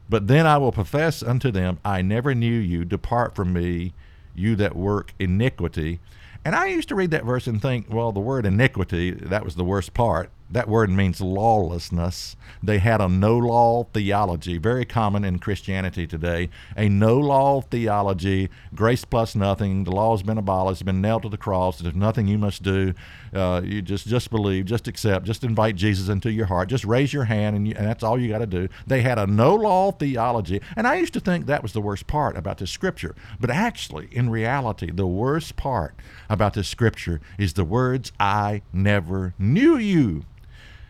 But 0.07 0.27
then 0.27 0.45
I 0.45 0.59
will 0.59 0.71
profess 0.71 1.23
unto 1.23 1.49
them, 1.49 1.79
I 1.83 2.03
never 2.03 2.35
knew 2.35 2.59
you. 2.59 2.85
Depart 2.85 3.35
from 3.35 3.53
me, 3.53 3.93
you 4.35 4.55
that 4.57 4.75
work 4.75 5.13
iniquity. 5.19 5.99
And 6.43 6.55
I 6.55 6.67
used 6.67 6.89
to 6.89 6.95
read 6.95 7.11
that 7.11 7.25
verse 7.25 7.47
and 7.47 7.61
think, 7.61 7.87
well, 7.91 8.11
the 8.11 8.19
word 8.19 8.45
iniquity, 8.45 9.11
that 9.11 9.43
was 9.43 9.55
the 9.55 9.63
worst 9.63 9.93
part. 9.93 10.29
That 10.49 10.69
word 10.69 10.91
means 10.91 11.21
lawlessness. 11.21 12.35
They 12.61 12.77
had 12.77 13.01
a 13.01 13.09
no 13.09 13.37
law 13.37 13.85
theology, 13.93 14.59
very 14.59 14.85
common 14.85 15.25
in 15.25 15.39
Christianity 15.39 16.05
today. 16.05 16.49
A 16.77 16.87
no 16.87 17.17
law 17.17 17.61
theology, 17.61 18.49
grace 18.73 19.05
plus 19.05 19.35
nothing. 19.35 19.85
The 19.85 19.91
law 19.91 20.11
has 20.11 20.21
been 20.21 20.37
abolished, 20.37 20.85
been 20.85 21.01
nailed 21.01 21.23
to 21.23 21.29
the 21.29 21.37
cross. 21.37 21.79
There's 21.79 21.95
nothing 21.95 22.27
you 22.27 22.37
must 22.37 22.61
do. 22.61 22.93
Uh, 23.33 23.61
you 23.65 23.81
just 23.81 24.07
just 24.07 24.29
believe, 24.29 24.65
just 24.65 24.87
accept, 24.87 25.25
just 25.25 25.43
invite 25.43 25.75
Jesus 25.75 26.09
into 26.09 26.31
your 26.31 26.45
heart. 26.45 26.69
Just 26.69 26.85
raise 26.85 27.11
your 27.11 27.25
hand, 27.25 27.55
and, 27.55 27.67
you, 27.67 27.73
and 27.75 27.87
that's 27.87 28.03
all 28.03 28.19
you 28.19 28.29
got 28.29 28.37
to 28.37 28.45
do. 28.45 28.69
They 28.85 29.01
had 29.01 29.17
a 29.17 29.25
no 29.25 29.55
law 29.55 29.91
theology, 29.91 30.61
and 30.75 30.87
I 30.87 30.95
used 30.95 31.13
to 31.13 31.19
think 31.19 31.47
that 31.47 31.63
was 31.63 31.73
the 31.73 31.81
worst 31.81 32.05
part 32.05 32.37
about 32.37 32.59
this 32.59 32.69
scripture. 32.69 33.15
But 33.39 33.49
actually, 33.49 34.09
in 34.11 34.29
reality, 34.29 34.91
the 34.91 35.07
worst 35.07 35.55
part 35.55 35.95
about 36.29 36.53
this 36.53 36.67
scripture 36.67 37.19
is 37.39 37.53
the 37.53 37.65
words, 37.65 38.11
"I 38.19 38.61
never 38.71 39.33
knew 39.39 39.75
you." 39.75 40.23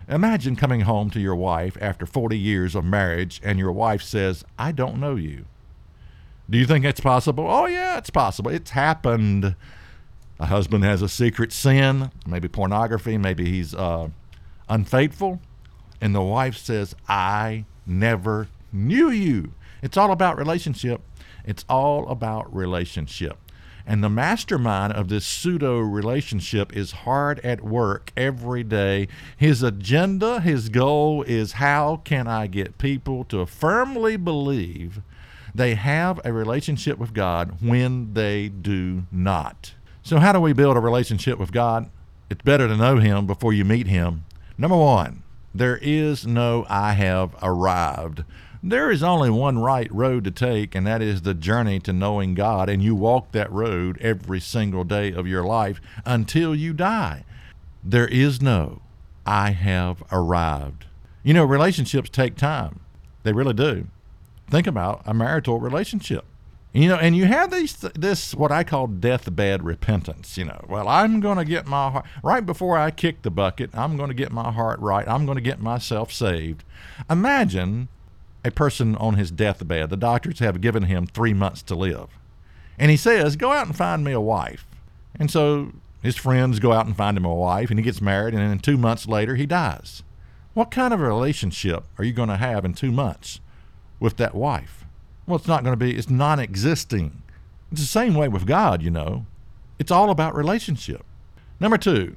Imagine 0.08 0.56
coming 0.56 0.82
home 0.82 1.10
to 1.12 1.20
your 1.20 1.36
wife 1.36 1.78
after 1.82 2.06
40 2.06 2.38
years 2.38 2.76
of 2.76 2.86
marriage 2.86 3.42
and 3.44 3.58
your 3.58 3.72
wife 3.72 4.04
says, 4.04 4.44
I 4.58 4.72
don't 4.72 5.00
know 5.00 5.16
you. 5.16 5.46
Do 6.50 6.60
you 6.60 6.66
think 6.66 6.84
that's 6.84 7.00
possible? 7.00 7.48
Oh, 7.50 7.66
yeah, 7.66 7.98
it's 7.98 8.12
possible. 8.12 8.52
It's 8.52 8.72
happened. 8.72 9.56
A 10.40 10.46
husband 10.46 10.84
has 10.84 11.02
a 11.02 11.10
secret 11.10 11.52
sin, 11.52 12.12
maybe 12.28 12.48
pornography, 12.48 13.18
maybe 13.18 13.50
he's 13.50 13.74
uh, 13.74 14.10
unfaithful, 14.70 15.40
and 16.02 16.14
the 16.14 16.22
wife 16.22 16.58
says, 16.58 16.94
I 17.08 17.66
never 17.86 18.50
knew 18.72 19.10
you. 19.10 19.54
It's 19.82 19.98
all 19.98 20.12
about 20.12 20.38
relationship. 20.38 21.02
It's 21.46 21.66
all 21.70 22.08
about 22.10 22.54
relationship. 22.54 23.38
And 23.88 24.04
the 24.04 24.10
mastermind 24.10 24.94
of 24.94 25.10
this 25.10 25.25
pseudo 25.25 25.80
relationship 25.80 26.75
is 26.75 26.92
hard 26.92 27.39
at 27.42 27.62
work 27.62 28.12
every 28.18 28.63
day. 28.63 29.08
His 29.38 29.62
agenda, 29.62 30.42
his 30.42 30.70
goal 30.70 31.22
is 31.24 31.54
how 31.54 32.01
can 32.04 32.27
I 32.27 32.48
get 32.48 32.80
people 32.80 33.24
to 33.25 33.46
firmly 33.46 34.18
believe 34.18 35.01
they 35.54 35.75
have 35.75 36.20
a 36.25 36.34
relationship 36.34 36.98
with 36.98 37.13
God 37.13 37.62
when 37.62 38.13
they 38.13 38.50
do 38.50 39.04
not. 39.12 39.74
So, 40.04 40.18
how 40.18 40.34
do 40.34 40.39
we 40.39 40.54
build 40.54 40.75
a 40.77 40.82
relationship 40.82 41.39
with 41.39 41.51
God? 41.51 41.89
It's 42.30 42.42
better 42.42 42.68
to 42.68 42.75
know 42.75 42.98
Him 42.98 43.25
before 43.25 43.54
you 43.54 43.63
meet 43.63 43.88
Him. 43.88 44.25
Number 44.58 44.77
one, 44.77 45.24
there 45.54 45.77
is 45.77 46.27
no 46.27 46.65
I 46.70 46.94
have 46.94 47.36
arrived. 47.42 48.24
There 48.67 48.89
is 48.89 49.03
only 49.03 49.29
one 49.29 49.60
right 49.60 49.93
road 49.93 50.24
to 50.24 50.31
take, 50.31 50.74
and 50.74 50.88
that 50.88 51.00
is 51.00 51.22
the 51.22 51.36
journey 51.36 51.79
to 51.81 51.93
knowing 51.93 52.34
God. 52.34 52.67
And 52.67 52.81
you 52.81 52.95
walk 52.95 53.31
that 53.31 53.51
road 53.51 54.00
every 54.01 54.39
single 54.39 54.84
day 54.84 55.12
of 55.12 55.27
your 55.27 55.43
life 55.43 55.79
until 56.03 56.55
you 56.55 56.74
die. 56.74 57.25
There 57.84 58.07
is 58.07 58.41
no, 58.41 58.81
I 59.24 59.51
have 59.51 60.01
arrived. 60.12 60.86
You 61.22 61.36
know, 61.36 61.45
relationships 61.45 62.10
take 62.10 62.38
time. 62.38 62.79
They 63.22 63.34
really 63.34 63.53
do. 63.53 63.86
Think 64.50 64.65
about 64.65 65.03
a 65.05 65.13
marital 65.13 65.60
relationship. 65.60 66.25
You 66.74 66.89
know, 66.89 66.98
and 66.98 67.15
you 67.15 67.25
have 67.25 67.51
these 67.51 67.75
this 67.93 68.34
what 68.34 68.51
I 68.51 68.63
call 68.63 68.88
deathbed 68.88 69.62
repentance. 69.63 70.39
You 70.39 70.45
know, 70.45 70.65
well, 70.67 70.88
I'm 70.88 71.19
going 71.19 71.38
to 71.38 71.45
get 71.45 71.67
my 71.67 71.91
heart 71.91 72.05
right 72.24 72.43
before 72.43 72.79
I 72.79 72.89
kick 72.89 73.22
the 73.22 73.29
bucket. 73.29 73.69
I'm 73.75 73.95
going 73.95 74.10
to 74.10 74.15
get 74.15 74.31
my 74.31 74.51
heart 74.51 74.79
right. 74.79 75.07
I'm 75.07 75.27
going 75.27 75.38
to 75.38 75.41
get 75.41 75.62
myself 75.62 76.12
saved. 76.12 76.63
Imagine 77.12 77.89
a 78.46 78.52
person 78.52 78.96
on 78.98 79.16
his 79.16 79.32
deathbed. 79.32 79.90
The 79.90 79.98
doctors 79.98 80.38
have 80.38 80.62
given 80.62 80.84
him 80.84 81.08
three 81.08 81.34
months 81.34 81.64
to 81.64 81.75
live. 81.75 82.10
And 82.78 82.92
he 82.92 82.98
says, 82.98 83.36
Go 83.36 83.52
out 83.52 83.66
and 83.66 83.75
find 83.75 84.04
me 84.04 84.12
a 84.12 84.22
wife. 84.22 84.68
And 85.20 85.32
so 85.32 85.72
his 86.04 86.16
friends 86.16 86.60
go 86.60 86.72
out 86.72 86.86
and 86.86 86.96
find 86.96 87.18
him 87.18 87.25
a 87.25 87.34
wife, 87.34 87.72
and 87.72 87.80
he 87.80 87.84
gets 87.84 88.02
married, 88.02 88.36
and 88.36 88.44
then 88.44 88.60
two 88.60 88.78
months 88.78 89.08
later, 89.08 89.36
he 89.36 89.48
dies. 89.48 90.04
What 90.54 90.70
kind 90.70 90.94
of 90.94 91.02
a 91.02 91.08
relationship 91.08 91.86
are 91.98 92.04
you 92.04 92.14
going 92.14 92.30
to 92.30 92.38
have 92.38 92.64
in 92.64 92.75
two 92.75 92.92
months 92.92 93.40
with 94.00 94.18
that 94.18 94.36
wife? 94.36 94.86
Well, 95.25 95.38
it's 95.38 95.48
not 95.48 95.64
going 95.64 95.78
to 95.78 95.86
be, 95.86 95.98
it's 95.98 96.10
non 96.10 96.40
existing. 96.40 97.24
It's 97.72 97.82
the 97.82 97.88
same 97.88 98.14
way 98.14 98.28
with 98.28 98.46
God, 98.46 98.84
you 98.84 98.92
know. 98.92 99.25
It's 99.80 99.92
all 99.92 100.12
about 100.12 100.36
relationship. 100.36 101.04
Number 101.60 101.78
two, 101.78 102.16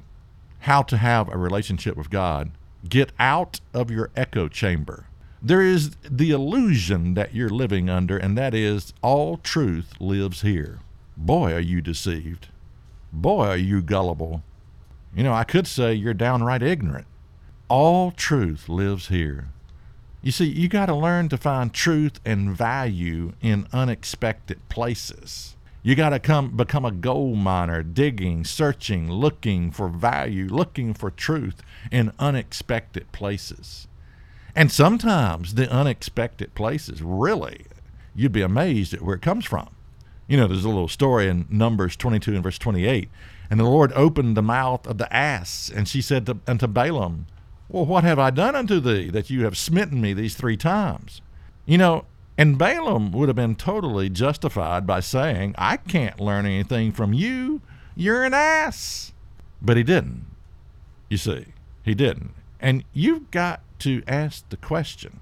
how 0.60 0.82
to 0.82 0.98
have 0.98 1.32
a 1.32 1.38
relationship 1.38 1.96
with 1.96 2.10
God. 2.10 2.50
Get 2.86 3.12
out 3.18 3.60
of 3.72 3.90
your 3.90 4.10
echo 4.14 4.48
chamber 4.48 5.06
there 5.40 5.62
is 5.62 5.96
the 6.02 6.30
illusion 6.30 7.14
that 7.14 7.34
you're 7.34 7.48
living 7.48 7.88
under, 7.88 8.16
and 8.18 8.36
that 8.36 8.54
is 8.54 8.92
all 9.02 9.36
truth 9.36 9.94
lives 10.00 10.42
here. 10.42 10.80
Boy, 11.16 11.52
are 11.52 11.60
you 11.60 11.80
deceived. 11.80 12.48
Boy, 13.12 13.46
are 13.46 13.56
you 13.56 13.80
gullible. 13.80 14.42
You 15.14 15.22
know, 15.22 15.32
I 15.32 15.44
could 15.44 15.66
say 15.66 15.94
you're 15.94 16.14
downright 16.14 16.62
ignorant. 16.62 17.06
All 17.68 18.10
truth 18.10 18.68
lives 18.68 19.08
here. 19.08 19.48
You 20.22 20.32
see, 20.32 20.46
you 20.46 20.68
got 20.68 20.86
to 20.86 20.94
learn 20.94 21.28
to 21.28 21.36
find 21.36 21.72
truth 21.72 22.20
and 22.24 22.56
value 22.56 23.32
in 23.40 23.68
unexpected 23.72 24.68
places. 24.68 25.56
You 25.82 25.94
got 25.94 26.10
to 26.10 26.18
come 26.18 26.56
become 26.56 26.84
a 26.84 26.90
gold 26.90 27.38
miner, 27.38 27.82
digging, 27.82 28.44
searching, 28.44 29.10
looking 29.10 29.70
for 29.70 29.88
value, 29.88 30.48
looking 30.48 30.92
for 30.92 31.10
truth 31.10 31.62
in 31.92 32.12
unexpected 32.18 33.10
places. 33.12 33.86
And 34.58 34.72
sometimes 34.72 35.54
the 35.54 35.70
unexpected 35.70 36.52
places, 36.56 37.00
really, 37.00 37.66
you'd 38.12 38.32
be 38.32 38.42
amazed 38.42 38.92
at 38.92 39.02
where 39.02 39.14
it 39.14 39.22
comes 39.22 39.44
from. 39.44 39.68
You 40.26 40.36
know, 40.36 40.48
there's 40.48 40.64
a 40.64 40.68
little 40.68 40.88
story 40.88 41.28
in 41.28 41.46
Numbers 41.48 41.94
22 41.94 42.34
and 42.34 42.42
verse 42.42 42.58
28. 42.58 43.08
And 43.50 43.60
the 43.60 43.64
Lord 43.64 43.92
opened 43.92 44.36
the 44.36 44.42
mouth 44.42 44.84
of 44.88 44.98
the 44.98 45.14
ass, 45.14 45.70
and 45.72 45.86
she 45.86 46.02
said 46.02 46.26
to, 46.26 46.38
unto 46.48 46.66
Balaam, 46.66 47.26
Well, 47.68 47.86
what 47.86 48.02
have 48.02 48.18
I 48.18 48.30
done 48.30 48.56
unto 48.56 48.80
thee 48.80 49.10
that 49.10 49.30
you 49.30 49.44
have 49.44 49.56
smitten 49.56 50.00
me 50.00 50.12
these 50.12 50.34
three 50.34 50.56
times? 50.56 51.20
You 51.64 51.78
know, 51.78 52.06
and 52.36 52.58
Balaam 52.58 53.12
would 53.12 53.28
have 53.28 53.36
been 53.36 53.54
totally 53.54 54.08
justified 54.10 54.88
by 54.88 54.98
saying, 54.98 55.54
I 55.56 55.76
can't 55.76 56.18
learn 56.18 56.46
anything 56.46 56.90
from 56.90 57.12
you. 57.12 57.60
You're 57.94 58.24
an 58.24 58.34
ass. 58.34 59.12
But 59.62 59.76
he 59.76 59.84
didn't. 59.84 60.26
You 61.08 61.16
see, 61.16 61.46
he 61.84 61.94
didn't. 61.94 62.32
And 62.58 62.82
you've 62.92 63.30
got 63.30 63.60
to 63.80 64.02
ask 64.06 64.48
the 64.48 64.56
question 64.56 65.20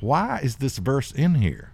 why 0.00 0.40
is 0.42 0.56
this 0.56 0.78
verse 0.78 1.10
in 1.10 1.36
here? 1.36 1.72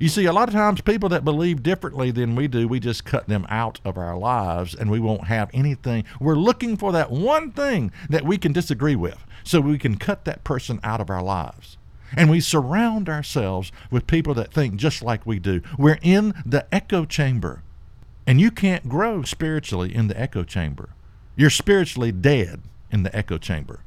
You 0.00 0.08
see, 0.08 0.26
a 0.26 0.32
lot 0.32 0.48
of 0.48 0.54
times 0.54 0.80
people 0.80 1.08
that 1.08 1.24
believe 1.24 1.62
differently 1.62 2.10
than 2.10 2.36
we 2.36 2.46
do, 2.46 2.68
we 2.68 2.78
just 2.78 3.04
cut 3.04 3.26
them 3.26 3.46
out 3.48 3.80
of 3.84 3.96
our 3.96 4.16
lives 4.16 4.74
and 4.74 4.90
we 4.90 5.00
won't 5.00 5.24
have 5.24 5.50
anything. 5.54 6.04
We're 6.20 6.36
looking 6.36 6.76
for 6.76 6.92
that 6.92 7.10
one 7.10 7.52
thing 7.52 7.90
that 8.10 8.24
we 8.24 8.36
can 8.36 8.52
disagree 8.52 8.96
with 8.96 9.24
so 9.44 9.60
we 9.60 9.78
can 9.78 9.96
cut 9.96 10.24
that 10.26 10.44
person 10.44 10.78
out 10.84 11.00
of 11.00 11.10
our 11.10 11.22
lives. 11.22 11.78
And 12.16 12.30
we 12.30 12.40
surround 12.40 13.08
ourselves 13.08 13.72
with 13.90 14.06
people 14.06 14.34
that 14.34 14.52
think 14.52 14.76
just 14.76 15.02
like 15.02 15.26
we 15.26 15.38
do. 15.38 15.62
We're 15.78 15.98
in 16.02 16.34
the 16.44 16.66
echo 16.72 17.04
chamber. 17.04 17.62
And 18.26 18.40
you 18.40 18.50
can't 18.50 18.88
grow 18.88 19.22
spiritually 19.22 19.94
in 19.94 20.08
the 20.08 20.20
echo 20.20 20.44
chamber. 20.44 20.90
You're 21.34 21.50
spiritually 21.50 22.12
dead 22.12 22.62
in 22.90 23.02
the 23.02 23.16
echo 23.16 23.38
chamber. 23.38 23.80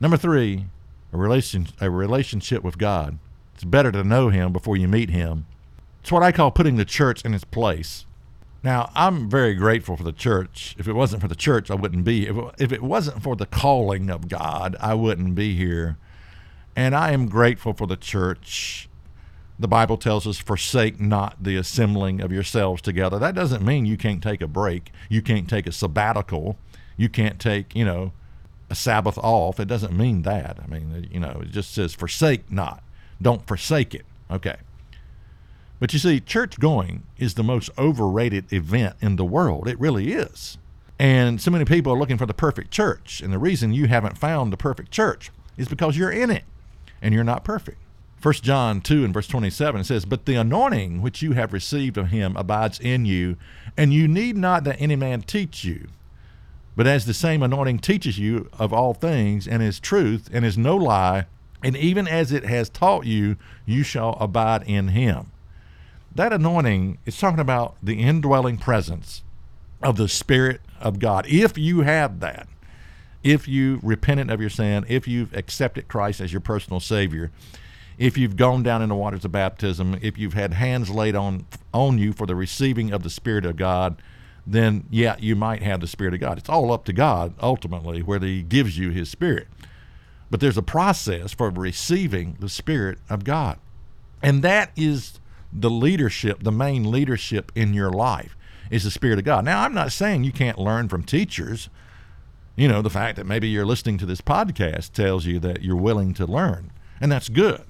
Number 0.00 0.16
three, 0.16 0.66
a 1.12 1.16
relation 1.16 1.68
a 1.80 1.90
relationship 1.90 2.62
with 2.62 2.78
God. 2.78 3.18
It's 3.54 3.64
better 3.64 3.92
to 3.92 4.04
know 4.04 4.28
Him 4.28 4.52
before 4.52 4.76
you 4.76 4.88
meet 4.88 5.10
Him. 5.10 5.46
It's 6.00 6.10
what 6.10 6.22
I 6.22 6.32
call 6.32 6.50
putting 6.50 6.76
the 6.76 6.84
church 6.84 7.24
in 7.24 7.34
its 7.34 7.44
place. 7.44 8.06
Now, 8.64 8.90
I'm 8.94 9.28
very 9.28 9.54
grateful 9.54 9.96
for 9.96 10.04
the 10.04 10.12
church. 10.12 10.76
If 10.78 10.86
it 10.86 10.92
wasn't 10.92 11.22
for 11.22 11.28
the 11.28 11.34
church, 11.34 11.70
I 11.70 11.74
wouldn't 11.74 12.04
be. 12.04 12.26
If 12.26 12.36
if 12.58 12.72
it 12.72 12.82
wasn't 12.82 13.22
for 13.22 13.36
the 13.36 13.46
calling 13.46 14.08
of 14.08 14.28
God, 14.28 14.76
I 14.80 14.94
wouldn't 14.94 15.34
be 15.34 15.54
here. 15.54 15.98
And 16.74 16.94
I 16.94 17.12
am 17.12 17.28
grateful 17.28 17.72
for 17.74 17.86
the 17.86 17.96
church. 17.96 18.88
The 19.58 19.68
Bible 19.68 19.96
tells 19.96 20.26
us, 20.26 20.38
forsake 20.38 20.98
not 20.98 21.42
the 21.42 21.56
assembling 21.56 22.20
of 22.20 22.32
yourselves 22.32 22.80
together. 22.80 23.18
That 23.18 23.34
doesn't 23.34 23.64
mean 23.64 23.84
you 23.84 23.96
can't 23.96 24.22
take 24.22 24.40
a 24.40 24.48
break. 24.48 24.90
You 25.08 25.22
can't 25.22 25.48
take 25.48 25.66
a 25.66 25.72
sabbatical. 25.72 26.56
You 26.96 27.08
can't 27.08 27.38
take, 27.38 27.76
you 27.76 27.84
know, 27.84 28.12
a 28.72 28.74
Sabbath 28.74 29.18
off. 29.18 29.60
It 29.60 29.68
doesn't 29.68 29.96
mean 29.96 30.22
that. 30.22 30.58
I 30.62 30.66
mean, 30.66 31.06
you 31.12 31.20
know, 31.20 31.42
it 31.42 31.50
just 31.50 31.74
says 31.74 31.94
forsake 31.94 32.50
not. 32.50 32.82
Don't 33.20 33.46
forsake 33.46 33.94
it. 33.94 34.06
Okay. 34.30 34.56
But 35.78 35.92
you 35.92 35.98
see, 35.98 36.20
church 36.20 36.58
going 36.58 37.02
is 37.18 37.34
the 37.34 37.42
most 37.42 37.70
overrated 37.76 38.50
event 38.50 38.96
in 39.00 39.16
the 39.16 39.26
world. 39.26 39.68
It 39.68 39.78
really 39.78 40.12
is. 40.14 40.56
And 40.98 41.40
so 41.40 41.50
many 41.50 41.66
people 41.66 41.92
are 41.92 41.98
looking 41.98 42.16
for 42.16 42.24
the 42.24 42.32
perfect 42.32 42.70
church. 42.70 43.20
And 43.20 43.30
the 43.32 43.38
reason 43.38 43.74
you 43.74 43.88
haven't 43.88 44.16
found 44.16 44.52
the 44.52 44.56
perfect 44.56 44.90
church 44.90 45.30
is 45.58 45.68
because 45.68 45.96
you're 45.96 46.10
in 46.10 46.30
it 46.30 46.44
and 47.02 47.12
you're 47.14 47.24
not 47.24 47.44
perfect. 47.44 47.78
1 48.22 48.34
John 48.34 48.80
2 48.80 49.04
and 49.04 49.12
verse 49.12 49.26
27 49.26 49.84
says, 49.84 50.06
But 50.06 50.24
the 50.24 50.36
anointing 50.36 51.02
which 51.02 51.20
you 51.20 51.32
have 51.32 51.52
received 51.52 51.98
of 51.98 52.08
him 52.08 52.36
abides 52.36 52.78
in 52.80 53.04
you, 53.04 53.36
and 53.76 53.92
you 53.92 54.08
need 54.08 54.36
not 54.36 54.64
that 54.64 54.80
any 54.80 54.96
man 54.96 55.22
teach 55.22 55.64
you. 55.64 55.88
But 56.74 56.86
as 56.86 57.04
the 57.04 57.14
same 57.14 57.42
anointing 57.42 57.80
teaches 57.80 58.18
you 58.18 58.48
of 58.58 58.72
all 58.72 58.94
things 58.94 59.46
and 59.46 59.62
is 59.62 59.78
truth 59.78 60.30
and 60.32 60.44
is 60.44 60.56
no 60.56 60.76
lie, 60.76 61.26
and 61.62 61.76
even 61.76 62.08
as 62.08 62.32
it 62.32 62.44
has 62.44 62.68
taught 62.68 63.06
you, 63.06 63.36
you 63.66 63.82
shall 63.82 64.16
abide 64.20 64.62
in 64.64 64.88
him. 64.88 65.30
That 66.14 66.32
anointing 66.32 66.98
is 67.06 67.18
talking 67.18 67.40
about 67.40 67.76
the 67.82 68.00
indwelling 68.00 68.58
presence 68.58 69.22
of 69.82 69.96
the 69.96 70.08
Spirit 70.08 70.60
of 70.80 70.98
God. 70.98 71.26
If 71.28 71.56
you 71.56 71.82
have 71.82 72.20
that, 72.20 72.48
if 73.22 73.46
you've 73.46 73.82
repented 73.84 74.30
of 74.30 74.40
your 74.40 74.50
sin, 74.50 74.84
if 74.88 75.06
you've 75.06 75.34
accepted 75.34 75.88
Christ 75.88 76.20
as 76.20 76.32
your 76.32 76.40
personal 76.40 76.80
Savior, 76.80 77.30
if 77.98 78.18
you've 78.18 78.36
gone 78.36 78.62
down 78.62 78.82
in 78.82 78.88
the 78.88 78.94
waters 78.94 79.24
of 79.24 79.32
baptism, 79.32 79.98
if 80.02 80.18
you've 80.18 80.34
had 80.34 80.54
hands 80.54 80.90
laid 80.90 81.14
on 81.14 81.46
on 81.72 81.98
you 81.98 82.12
for 82.12 82.26
the 82.26 82.34
receiving 82.34 82.92
of 82.92 83.02
the 83.02 83.10
Spirit 83.10 83.44
of 83.44 83.56
God, 83.56 83.96
then 84.46 84.84
yeah, 84.90 85.16
you 85.18 85.36
might 85.36 85.62
have 85.62 85.80
the 85.80 85.86
Spirit 85.86 86.14
of 86.14 86.20
God. 86.20 86.38
It's 86.38 86.48
all 86.48 86.72
up 86.72 86.84
to 86.86 86.92
God 86.92 87.34
ultimately 87.40 88.02
whether 88.02 88.26
He 88.26 88.42
gives 88.42 88.76
you 88.78 88.90
His 88.90 89.08
Spirit. 89.08 89.48
But 90.30 90.40
there's 90.40 90.56
a 90.56 90.62
process 90.62 91.32
for 91.32 91.50
receiving 91.50 92.36
the 92.40 92.48
Spirit 92.48 92.98
of 93.10 93.24
God. 93.24 93.58
And 94.22 94.42
that 94.42 94.70
is 94.76 95.20
the 95.52 95.70
leadership, 95.70 96.42
the 96.42 96.52
main 96.52 96.90
leadership 96.90 97.52
in 97.54 97.74
your 97.74 97.90
life 97.90 98.36
is 98.70 98.84
the 98.84 98.90
Spirit 98.90 99.18
of 99.18 99.24
God. 99.24 99.44
Now, 99.44 99.62
I'm 99.62 99.74
not 99.74 99.92
saying 99.92 100.24
you 100.24 100.32
can't 100.32 100.58
learn 100.58 100.88
from 100.88 101.02
teachers. 101.02 101.68
You 102.56 102.68
know, 102.68 102.80
the 102.80 102.90
fact 102.90 103.16
that 103.16 103.26
maybe 103.26 103.48
you're 103.48 103.66
listening 103.66 103.98
to 103.98 104.06
this 104.06 104.22
podcast 104.22 104.92
tells 104.92 105.26
you 105.26 105.38
that 105.40 105.62
you're 105.62 105.76
willing 105.76 106.14
to 106.14 106.26
learn, 106.26 106.70
and 107.00 107.12
that's 107.12 107.28
good. 107.28 107.62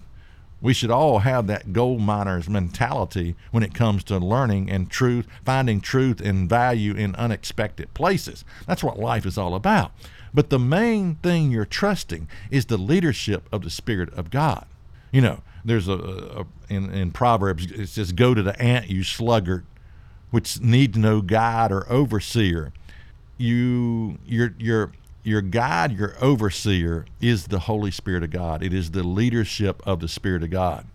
We 0.63 0.73
should 0.73 0.93
all 0.93 1.19
have 1.19 1.49
that 1.49 1.73
gold 1.73 2.01
miner's 2.01 2.49
mentality 2.49 3.35
when 3.51 3.65
it 3.65 3.75
comes 3.75 4.05
to 4.05 4.19
learning 4.19 4.71
and 4.71 4.89
truth, 4.89 5.27
finding 5.45 5.81
truth 5.81 6.21
and 6.21 6.49
value 6.49 6.95
in 6.95 7.17
unexpected 7.17 7.93
places. 7.95 8.45
That's 8.67 8.85
what 8.85 8.99
life 8.99 9.27
is 9.27 9.37
all 9.37 9.57
about. 9.57 9.93
But 10.33 10.51
the 10.51 10.61
main 10.61 11.17
thing 11.17 11.51
you're 11.51 11.65
trusting 11.65 12.29
is 12.51 12.67
the 12.67 12.79
leadership 12.79 13.49
of 13.53 13.63
the 13.63 13.71
Spirit 13.71 14.15
of 14.15 14.31
God. 14.31 14.67
You 15.11 15.21
know, 15.21 15.43
there's 15.65 15.89
a, 15.89 15.95
a 15.95 16.47
in, 16.69 16.91
in 16.91 17.11
Proverbs, 17.11 17.71
it 17.71 17.89
says, 17.89 18.13
Go 18.13 18.33
to 18.33 18.43
the 18.43 18.59
ant, 18.63 18.89
you 18.89 19.03
sluggard, 19.03 19.67
which 20.31 20.61
need 20.61 20.97
no 20.97 21.21
guide 21.21 21.73
or 21.73 21.91
overseer. 21.91 22.73
You, 23.37 24.19
your, 24.25 24.55
your, 24.59 24.93
your 25.23 25.43
guide, 25.43 25.93
your 25.93 26.17
overseer 26.21 27.07
is 27.21 27.47
the 27.47 27.61
Holy 27.61 27.91
Spirit 27.91 28.23
of 28.23 28.31
God. 28.31 28.63
It 28.63 28.73
is 28.73 28.91
the 28.91 29.03
leadership 29.03 29.83
of 29.87 30.01
the 30.01 30.09
Spirit 30.09 30.43
of 30.43 30.51
God. 30.51 30.87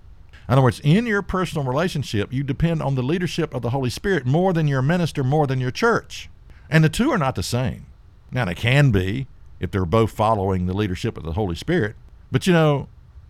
In 0.48 0.54
other 0.54 0.62
words, 0.62 0.80
in 0.82 1.06
your 1.06 1.22
personal 1.22 1.66
relationship, 1.66 2.32
you 2.32 2.44
depend 2.44 2.82
on 2.82 2.96
the 2.96 3.04
leadership 3.04 3.54
of 3.54 3.62
the 3.62 3.72
Holy 3.72 3.90
Spirit 3.90 4.26
more 4.26 4.54
than 4.54 4.68
your 4.68 4.82
minister, 4.82 5.24
more 5.24 5.48
than 5.48 5.60
your 5.60 5.72
church. 5.72 6.30
And 6.70 6.84
the 6.84 6.90
two 6.90 7.12
are 7.12 7.18
not 7.18 7.36
the 7.36 7.44
same. 7.44 7.86
Now, 8.32 8.46
they 8.46 8.56
can 8.56 8.92
be 8.92 9.28
if 9.60 9.72
they're 9.72 9.86
both 9.86 10.12
following 10.12 10.66
the 10.66 10.74
leadership 10.74 11.18
of 11.18 11.24
the 11.24 11.34
Holy 11.34 11.56
Spirit. 11.56 11.96
But 12.32 12.48
you 12.48 12.54
know, 12.54 12.88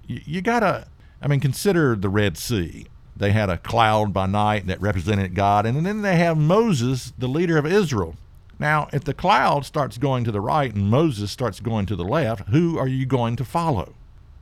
you, 0.08 0.22
you 0.26 0.42
got 0.42 0.60
to, 0.62 0.88
I 1.22 1.28
mean, 1.28 1.40
consider 1.40 1.96
the 1.96 2.10
Red 2.10 2.38
Sea. 2.38 2.88
They 3.16 3.32
had 3.32 3.50
a 3.50 3.58
cloud 3.58 4.14
by 4.14 4.28
night 4.28 4.68
that 4.68 4.80
represented 4.80 5.34
God, 5.34 5.66
and 5.66 5.86
then 5.86 6.02
they 6.04 6.18
have 6.18 6.38
Moses, 6.38 7.14
the 7.18 7.28
leader 7.28 7.58
of 7.58 7.66
Israel. 7.66 8.16
Now, 8.60 8.88
if 8.92 9.04
the 9.04 9.14
cloud 9.14 9.66
starts 9.66 9.98
going 9.98 10.24
to 10.24 10.32
the 10.32 10.42
right 10.42 10.74
and 10.74 10.90
Moses 10.90 11.32
starts 11.32 11.60
going 11.60 11.86
to 11.88 11.96
the 11.96 12.04
left, 12.04 12.50
who 12.50 12.78
are 12.78 12.88
you 12.88 13.06
going 13.06 13.36
to 13.36 13.46
follow? 13.46 13.94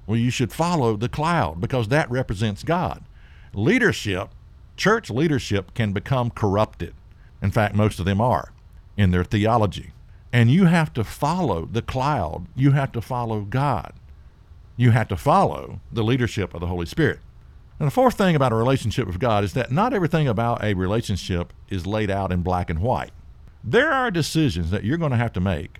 Well, 0.07 0.17
you 0.17 0.29
should 0.29 0.53
follow 0.53 0.95
the 0.95 1.10
cloud 1.10 1.60
because 1.60 1.88
that 1.89 2.10
represents 2.10 2.63
God. 2.63 3.03
Leadership, 3.53 4.29
church 4.77 5.10
leadership, 5.10 5.74
can 5.74 5.91
become 5.91 6.29
corrupted. 6.29 6.93
In 7.41 7.51
fact, 7.51 7.75
most 7.75 8.00
of 8.00 8.05
them 8.05 8.22
are 8.22 8.53
in 8.98 9.12
their 9.12 9.24
theology. 9.24 9.91
And 10.31 10.51
you 10.51 10.65
have 10.65 10.93
to 10.93 11.03
follow 11.03 11.65
the 11.65 11.81
cloud. 11.81 12.48
You 12.55 12.72
have 12.72 12.91
to 12.93 13.01
follow 13.01 13.41
God. 13.41 13.93
You 14.77 14.91
have 14.91 15.07
to 15.10 15.17
follow 15.17 15.79
the 15.91 16.03
leadership 16.03 16.53
of 16.53 16.62
the 16.62 16.67
Holy 16.67 16.86
Spirit. 16.86 17.19
And 17.79 17.88
the 17.88 17.91
fourth 17.91 18.15
thing 18.15 18.36
about 18.36 18.51
a 18.51 18.55
relationship 18.55 19.07
with 19.07 19.19
God 19.19 19.43
is 19.43 19.53
that 19.53 19.72
not 19.72 19.93
everything 19.93 20.27
about 20.27 20.63
a 20.63 20.74
relationship 20.74 21.51
is 21.69 21.86
laid 21.86 22.10
out 22.10 22.31
in 22.31 22.41
black 22.41 22.69
and 22.69 22.79
white. 22.79 23.12
There 23.67 23.91
are 23.91 24.12
decisions 24.12 24.69
that 24.69 24.84
you're 24.84 25.00
going 25.00 25.12
to 25.12 25.17
have 25.17 25.34
to 25.34 25.41
make, 25.41 25.79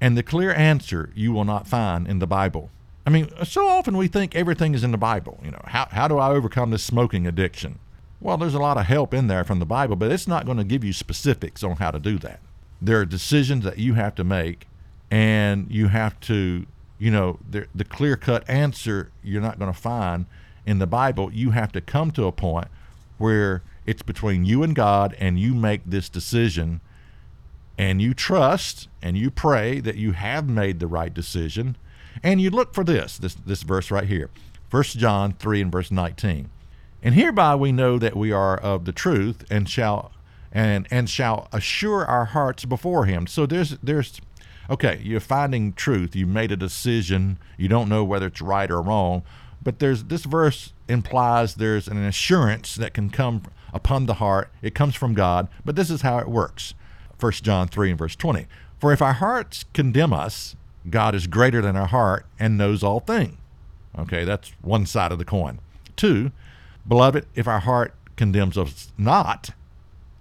and 0.00 0.16
the 0.16 0.22
clear 0.22 0.54
answer 0.54 1.10
you 1.14 1.32
will 1.32 1.44
not 1.44 1.68
find 1.68 2.08
in 2.08 2.18
the 2.18 2.26
Bible. 2.26 2.70
I 3.06 3.10
mean, 3.10 3.28
so 3.44 3.68
often 3.68 3.98
we 3.98 4.08
think 4.08 4.34
everything 4.34 4.74
is 4.74 4.82
in 4.82 4.90
the 4.90 4.96
Bible. 4.96 5.38
You 5.44 5.50
know, 5.50 5.60
how, 5.66 5.86
how 5.90 6.08
do 6.08 6.16
I 6.16 6.30
overcome 6.30 6.70
this 6.70 6.82
smoking 6.82 7.26
addiction? 7.26 7.78
Well, 8.22 8.38
there's 8.38 8.54
a 8.54 8.58
lot 8.58 8.78
of 8.78 8.86
help 8.86 9.12
in 9.12 9.26
there 9.26 9.44
from 9.44 9.58
the 9.58 9.66
Bible, 9.66 9.96
but 9.96 10.10
it's 10.10 10.26
not 10.26 10.46
going 10.46 10.56
to 10.56 10.64
give 10.64 10.82
you 10.82 10.94
specifics 10.94 11.62
on 11.62 11.76
how 11.76 11.90
to 11.90 12.00
do 12.00 12.18
that. 12.20 12.40
There 12.80 13.00
are 13.00 13.04
decisions 13.04 13.64
that 13.64 13.78
you 13.78 13.94
have 13.94 14.14
to 14.14 14.24
make, 14.24 14.66
and 15.10 15.70
you 15.70 15.88
have 15.88 16.18
to, 16.20 16.64
you 16.98 17.10
know, 17.10 17.38
the, 17.48 17.66
the 17.74 17.84
clear 17.84 18.16
cut 18.16 18.48
answer 18.48 19.12
you're 19.22 19.42
not 19.42 19.58
going 19.58 19.72
to 19.72 19.78
find 19.78 20.24
in 20.64 20.78
the 20.78 20.86
Bible. 20.86 21.30
You 21.32 21.50
have 21.50 21.70
to 21.72 21.82
come 21.82 22.10
to 22.12 22.24
a 22.24 22.32
point 22.32 22.68
where 23.18 23.62
it's 23.84 24.02
between 24.02 24.46
you 24.46 24.62
and 24.62 24.74
God, 24.74 25.14
and 25.18 25.38
you 25.38 25.54
make 25.54 25.82
this 25.84 26.08
decision, 26.08 26.80
and 27.78 28.00
you 28.00 28.14
trust 28.14 28.88
and 29.02 29.16
you 29.16 29.30
pray 29.30 29.80
that 29.80 29.96
you 29.96 30.12
have 30.12 30.48
made 30.48 30.80
the 30.80 30.86
right 30.86 31.12
decision, 31.12 31.76
and 32.22 32.40
you 32.40 32.50
look 32.50 32.74
for 32.74 32.84
this, 32.84 33.18
this, 33.18 33.34
this 33.34 33.62
verse 33.62 33.90
right 33.90 34.06
here 34.08 34.30
1 34.70 34.82
John 34.84 35.32
3 35.32 35.62
and 35.62 35.72
verse 35.72 35.90
19. 35.90 36.50
And 37.02 37.14
hereby 37.14 37.54
we 37.54 37.72
know 37.72 37.98
that 37.98 38.16
we 38.16 38.32
are 38.32 38.56
of 38.56 38.84
the 38.84 38.92
truth 38.92 39.44
and 39.50 39.68
shall 39.68 40.12
and 40.52 40.88
and 40.90 41.08
shall 41.10 41.48
assure 41.52 42.04
our 42.06 42.24
hearts 42.24 42.64
before 42.64 43.04
him. 43.04 43.26
So 43.26 43.46
there's 43.46 43.76
there's 43.82 44.20
okay, 44.68 45.00
you're 45.04 45.20
finding 45.20 45.72
truth, 45.72 46.16
you 46.16 46.26
made 46.26 46.50
a 46.50 46.56
decision, 46.56 47.38
you 47.56 47.68
don't 47.68 47.88
know 47.88 48.02
whether 48.02 48.26
it's 48.26 48.40
right 48.40 48.70
or 48.70 48.82
wrong, 48.82 49.22
but 49.62 49.78
there's 49.78 50.04
this 50.04 50.24
verse 50.24 50.72
implies 50.88 51.54
there's 51.54 51.88
an 51.88 52.02
assurance 52.02 52.74
that 52.76 52.94
can 52.94 53.10
come 53.10 53.42
upon 53.72 54.06
the 54.06 54.14
heart. 54.14 54.50
It 54.62 54.74
comes 54.74 54.94
from 54.94 55.14
God, 55.14 55.48
but 55.64 55.76
this 55.76 55.90
is 55.90 56.02
how 56.02 56.18
it 56.18 56.28
works. 56.28 56.74
1 57.18 57.32
John 57.32 57.68
3 57.68 57.90
and 57.90 57.98
verse 57.98 58.16
20. 58.16 58.46
For 58.78 58.92
if 58.92 59.00
our 59.00 59.14
hearts 59.14 59.64
condemn 59.72 60.12
us, 60.12 60.56
God 60.88 61.14
is 61.14 61.26
greater 61.26 61.62
than 61.62 61.76
our 61.76 61.86
heart 61.86 62.26
and 62.38 62.58
knows 62.58 62.82
all 62.82 63.00
things. 63.00 63.36
Okay, 63.98 64.24
that's 64.24 64.52
one 64.60 64.86
side 64.86 65.12
of 65.12 65.18
the 65.18 65.24
coin. 65.24 65.58
Two, 65.96 66.30
beloved, 66.86 67.26
if 67.34 67.48
our 67.48 67.60
heart 67.60 67.94
condemns 68.16 68.58
us 68.58 68.92
not, 68.98 69.50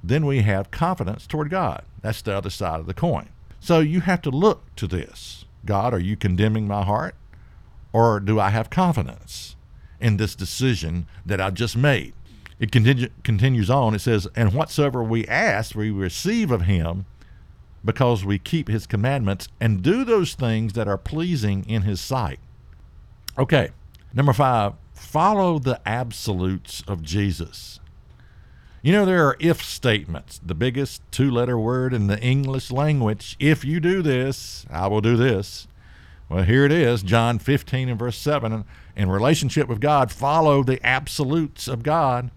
then 0.04 0.26
we 0.26 0.42
have 0.42 0.72
confidence 0.72 1.28
toward 1.28 1.50
God. 1.50 1.84
That's 2.02 2.22
the 2.22 2.36
other 2.36 2.50
side 2.50 2.80
of 2.80 2.86
the 2.86 2.94
coin. 2.94 3.30
So 3.60 3.80
you 3.80 4.02
have 4.02 4.22
to 4.24 4.30
look 4.30 4.64
to 4.76 4.88
this. 4.88 5.46
God, 5.66 5.94
are 5.94 6.00
you 6.00 6.16
condemning 6.16 6.68
my 6.68 6.84
heart? 6.84 7.16
Or 7.92 8.20
do 8.20 8.40
I 8.40 8.50
have 8.50 8.70
confidence 8.70 9.56
in 10.00 10.18
this 10.18 10.36
decision 10.36 11.08
that 11.26 11.42
I've 11.42 11.54
just 11.54 11.76
made? 11.76 12.14
It 12.60 12.72
continue, 12.72 13.10
continues 13.24 13.70
on. 13.70 13.96
It 13.96 14.00
says, 14.00 14.28
And 14.36 14.54
whatsoever 14.54 15.04
we 15.04 15.26
ask, 15.28 15.76
we 15.76 15.92
receive 15.92 16.52
of 16.52 16.62
him 16.64 17.06
because 17.84 18.26
we 18.26 18.40
keep 18.40 18.68
his 18.68 18.88
commandments 18.88 19.48
and 19.60 19.84
do 19.84 20.04
those 20.04 20.34
things 20.34 20.74
that 20.74 20.88
are 20.88 20.98
pleasing 20.98 21.68
in 21.70 21.84
his 21.84 22.02
sight. 22.02 22.40
Okay, 23.38 23.70
number 24.14 24.34
five, 24.34 24.74
follow 24.94 25.60
the 25.60 25.80
absolutes 25.86 26.84
of 26.88 27.04
Jesus. 27.04 27.80
You 28.82 28.92
know, 28.92 29.06
there 29.06 29.26
are 29.26 29.36
if 29.40 29.64
statements, 29.64 30.40
the 30.46 30.56
biggest 30.56 31.02
two 31.12 31.30
letter 31.30 31.58
word 31.58 31.94
in 31.94 32.08
the 32.08 32.20
English 32.20 32.72
language. 32.72 33.36
If 33.40 33.66
you 33.66 33.80
do 33.80 34.02
this, 34.02 34.66
I 34.70 34.88
will 34.88 35.02
do 35.02 35.18
this. 35.18 35.68
Well, 36.30 36.44
here 36.44 36.66
it 36.66 36.72
is, 36.72 37.04
John 37.04 37.38
15 37.38 37.90
and 37.90 38.00
verse 38.00 38.18
7. 38.18 38.64
In 38.96 39.10
relationship 39.10 39.68
with 39.68 39.80
God, 39.80 40.12
follow 40.12 40.64
the 40.64 40.84
absolutes 40.86 41.68
of 41.68 41.84
God. 41.84 42.32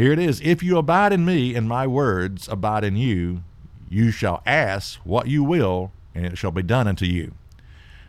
Here 0.00 0.12
it 0.12 0.18
is 0.18 0.40
If 0.40 0.62
you 0.62 0.78
abide 0.78 1.12
in 1.12 1.26
me 1.26 1.54
and 1.54 1.68
my 1.68 1.86
words 1.86 2.48
abide 2.48 2.84
in 2.84 2.96
you, 2.96 3.42
you 3.90 4.10
shall 4.10 4.42
ask 4.46 4.98
what 5.00 5.26
you 5.26 5.44
will, 5.44 5.92
and 6.14 6.24
it 6.24 6.38
shall 6.38 6.52
be 6.52 6.62
done 6.62 6.88
unto 6.88 7.04
you. 7.04 7.34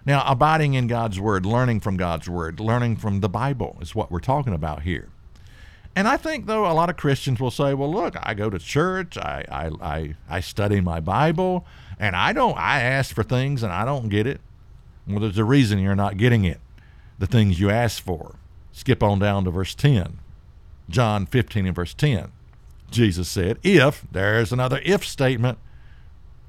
Now, 0.05 0.23
abiding 0.25 0.73
in 0.73 0.87
God's 0.87 1.19
word, 1.19 1.45
learning 1.45 1.81
from 1.81 1.97
God's 1.97 2.29
word, 2.29 2.61
learning 2.61 2.95
from 2.95 3.19
the 3.19 3.27
Bible 3.27 3.77
is 3.81 3.93
what 3.93 4.09
we're 4.09 4.21
talking 4.21 4.53
about 4.53 4.83
here. 4.83 5.09
And 5.93 6.07
I 6.07 6.15
think, 6.15 6.45
though, 6.45 6.65
a 6.65 6.71
lot 6.71 6.89
of 6.89 6.95
Christians 6.95 7.41
will 7.41 7.51
say, 7.51 7.73
well, 7.73 7.91
look, 7.91 8.15
I 8.23 8.35
go 8.35 8.49
to 8.49 8.57
church, 8.57 9.17
I, 9.17 9.43
I, 9.51 9.71
I, 9.81 10.15
I 10.29 10.39
study 10.39 10.79
my 10.79 11.01
Bible, 11.01 11.65
and 11.99 12.15
I 12.15 12.31
don't, 12.31 12.57
I 12.57 12.79
ask 12.79 13.13
for 13.13 13.23
things 13.23 13.63
and 13.63 13.73
I 13.73 13.83
don't 13.83 14.07
get 14.07 14.25
it. 14.25 14.39
Well, 15.05 15.19
there's 15.19 15.37
a 15.37 15.43
reason 15.43 15.77
you're 15.79 15.95
not 15.95 16.15
getting 16.15 16.45
it, 16.45 16.61
the 17.19 17.27
things 17.27 17.59
you 17.59 17.69
ask 17.69 18.01
for. 18.01 18.35
Skip 18.71 19.03
on 19.03 19.19
down 19.19 19.43
to 19.43 19.51
verse 19.51 19.75
10. 19.75 20.20
John 20.91 21.25
15 21.25 21.65
and 21.65 21.75
verse 21.75 21.93
10. 21.93 22.31
Jesus 22.91 23.29
said, 23.29 23.57
If, 23.63 24.05
there's 24.11 24.51
another 24.51 24.81
if 24.83 25.05
statement. 25.05 25.57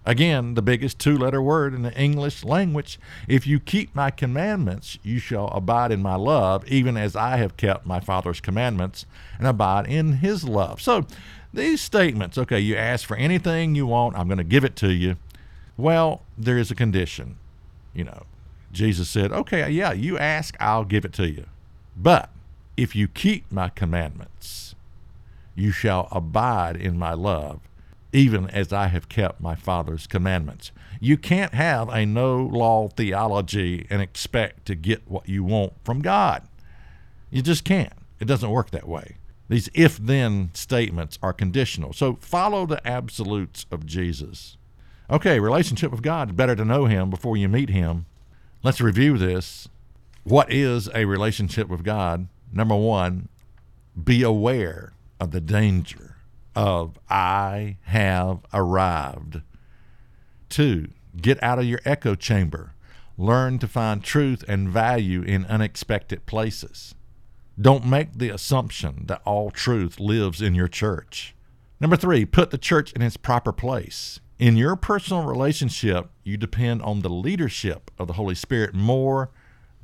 Again, 0.05 0.55
the 0.55 0.63
biggest 0.63 0.99
two 0.99 1.17
letter 1.17 1.41
word 1.41 1.75
in 1.75 1.83
the 1.83 1.97
English 1.97 2.43
language. 2.43 2.99
If 3.29 3.47
you 3.47 3.61
keep 3.61 3.95
my 3.95 4.11
commandments, 4.11 4.99
you 5.05 5.21
shall 5.21 5.47
abide 5.49 5.93
in 5.93 6.03
my 6.03 6.17
love, 6.17 6.67
even 6.67 6.97
as 6.97 7.15
I 7.15 7.37
have 7.37 7.57
kept 7.57 7.87
my 7.87 8.01
Father's 8.01 8.41
commandments 8.41 9.07
and 9.39 9.47
abide 9.47 9.87
in 9.87 10.15
his 10.15 10.43
love. 10.43 10.83
So, 10.83 11.07
these 11.55 11.81
statements 11.81 12.37
okay, 12.37 12.59
you 12.59 12.75
ask 12.75 13.07
for 13.07 13.17
anything 13.17 13.77
you 13.77 13.87
want, 13.87 14.17
I'm 14.17 14.27
going 14.27 14.39
to 14.39 14.45
give 14.45 14.65
it 14.65 14.75
to 14.77 14.93
you. 14.93 15.17
Well, 15.77 16.23
there 16.37 16.59
is 16.59 16.71
a 16.73 16.75
condition. 16.75 17.37
You 17.95 18.05
know, 18.05 18.25
Jesus 18.73 19.09
said, 19.09 19.31
okay, 19.33 19.71
yeah, 19.71 19.93
you 19.93 20.19
ask, 20.19 20.57
I'll 20.59 20.85
give 20.85 21.05
it 21.05 21.13
to 21.15 21.29
you. 21.29 21.47
But 21.97 22.31
if 22.77 22.97
you 22.97 23.09
keep 23.09 23.51
my 23.51 23.69
commandments, 23.69 24.75
you 25.55 25.73
shall 25.73 26.09
abide 26.11 26.77
in 26.77 26.99
my 26.99 27.13
love, 27.13 27.61
even 28.13 28.49
as 28.51 28.73
I 28.73 28.87
have 28.89 29.09
kept 29.09 29.41
my 29.41 29.55
Father's 29.55 30.07
commandments. 30.07 30.73
You 31.01 31.17
can't 31.17 31.55
have 31.55 31.89
a 31.89 32.07
no 32.07 32.37
law 32.37 32.89
theology 32.89 33.87
and 33.91 34.01
expect 34.01 34.67
to 34.67 34.75
get 34.75 35.03
what 35.09 35.29
you 35.29 35.45
want 35.45 35.73
from 35.85 36.01
God. 36.01 36.43
You 37.31 37.43
just 37.43 37.65
can't. 37.65 37.93
It 38.21 38.27
doesn't 38.27 38.51
work 38.51 38.71
that 38.71 38.89
way. 38.89 39.17
These 39.49 39.69
if 39.75 39.99
then 39.99 40.51
statements 40.55 41.19
are 41.23 41.33
conditional. 41.33 41.93
So 41.93 42.17
follow 42.21 42.67
the 42.67 42.87
absolutes 42.87 43.67
of 43.71 43.85
Jesus. 43.85 44.57
Okay, 45.11 45.41
relationship 45.41 45.91
with 45.91 46.03
God 46.03 46.37
better 46.37 46.57
to 46.57 46.65
know 46.65 46.87
Him 46.87 47.11
before 47.11 47.37
you 47.37 47.49
meet 47.49 47.69
Him. 47.69 48.07
Let's 48.63 48.81
review 48.81 49.19
this. 49.19 49.69
What 50.25 50.53
is 50.53 50.89
a 50.95 51.05
relationship 51.05 51.69
with 51.69 51.85
God? 51.85 52.29
Number 52.53 52.77
one, 52.77 53.29
be 54.03 54.23
aware 54.23 54.93
of 55.19 55.31
the 55.31 55.41
danger 55.41 56.17
of 56.55 56.99
I 57.09 57.79
have 57.85 58.41
arrived. 58.53 59.41
Two, 60.49 60.89
get 61.17 61.43
out 61.43 61.59
of 61.59 61.65
your 61.65 61.81
echo 61.85 62.15
chamber. 62.15 62.75
Learn 63.17 63.59
to 63.59 63.69
find 63.69 64.03
truth 64.03 64.45
and 64.49 64.69
value 64.69 65.23
in 65.23 65.47
unexpected 65.47 66.27
places. 66.27 66.95
Don't 67.61 67.87
make 67.87 68.15
the 68.15 68.31
assumption 68.31 69.05
that 69.07 69.23
all 69.25 69.51
truth 69.51 70.01
lives 70.01 70.41
in 70.41 70.55
your 70.55 70.69
church. 70.69 71.35
Number 71.81 71.97
three, 71.97 72.25
put 72.25 72.51
the 72.51 72.59
church 72.59 72.93
in 72.93 73.03
its 73.03 73.17
proper 73.17 73.53
place. 73.53 74.21
In 74.39 74.57
your 74.57 74.77
personal 74.77 75.25
relationship, 75.25 76.11
you 76.25 76.37
depend 76.37 76.83
on 76.83 77.01
the 77.01 77.11
leadership 77.11 77.91
of 77.99 78.09
the 78.09 78.15
Holy 78.15 78.35
Spirit 78.35 78.75
more 78.75 79.31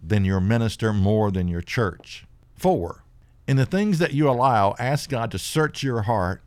than 0.02 0.24
your 0.24 0.40
minister, 0.40 0.92
more 0.92 1.30
than 1.30 1.48
your 1.48 1.60
church. 1.60 2.26
Four, 2.58 3.04
in 3.46 3.56
the 3.56 3.64
things 3.64 3.98
that 4.00 4.12
you 4.12 4.28
allow, 4.28 4.74
ask 4.78 5.08
God 5.08 5.30
to 5.30 5.38
search 5.38 5.82
your 5.82 6.02
heart. 6.02 6.42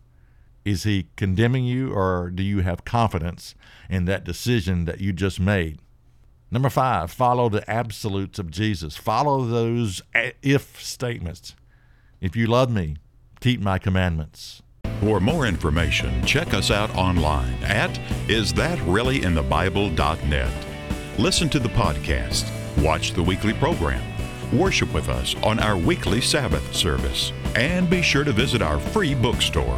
Is 0.66 0.84
He 0.84 1.08
condemning 1.16 1.66
you, 1.66 1.92
or 1.94 2.30
do 2.30 2.44
you 2.44 2.60
have 2.60 2.86
confidence 2.86 3.56
in 3.90 4.06
that 4.06 4.24
decision 4.24 4.86
that 4.86 5.02
you 5.02 5.14
just 5.14 5.40
made? 5.40 5.80
Number 6.52 6.70
five, 6.70 7.12
follow 7.12 7.48
the 7.48 7.68
absolutes 7.70 8.38
of 8.38 8.52
Jesus. 8.52 8.98
Follow 8.98 9.46
those 9.46 10.02
if 10.44 10.84
statements. 10.84 11.56
If 12.20 12.36
you 12.36 12.46
love 12.46 12.70
me, 12.70 12.98
keep 13.40 13.62
my 13.62 13.80
commandments. 13.80 14.62
For 15.00 15.22
more 15.22 15.48
information, 15.48 16.26
check 16.26 16.54
us 16.54 16.70
out 16.70 16.94
online 16.96 17.54
at 17.64 17.92
isthatreallyinthebible.net. 18.28 20.68
Listen 21.18 21.50
to 21.50 21.60
the 21.60 21.70
podcast, 21.70 22.52
watch 22.84 23.14
the 23.14 23.24
weekly 23.24 23.54
program, 23.54 24.04
worship 24.54 24.94
with 24.94 25.10
us 25.10 25.36
on 25.44 25.60
our 25.60 25.78
weekly 25.78 26.22
Sabbath 26.22 26.74
service, 26.76 27.32
and 27.56 27.88
be 27.90 28.02
sure 28.02 28.24
to 28.24 28.32
visit 28.32 28.62
our 28.62 28.80
free 28.80 29.14
bookstore. 29.14 29.78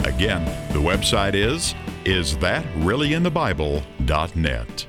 Again, 0.00 0.44
the 0.72 0.80
website 0.80 1.32
is 1.34 1.74
isthatreallyinthebible.net. 2.04 4.86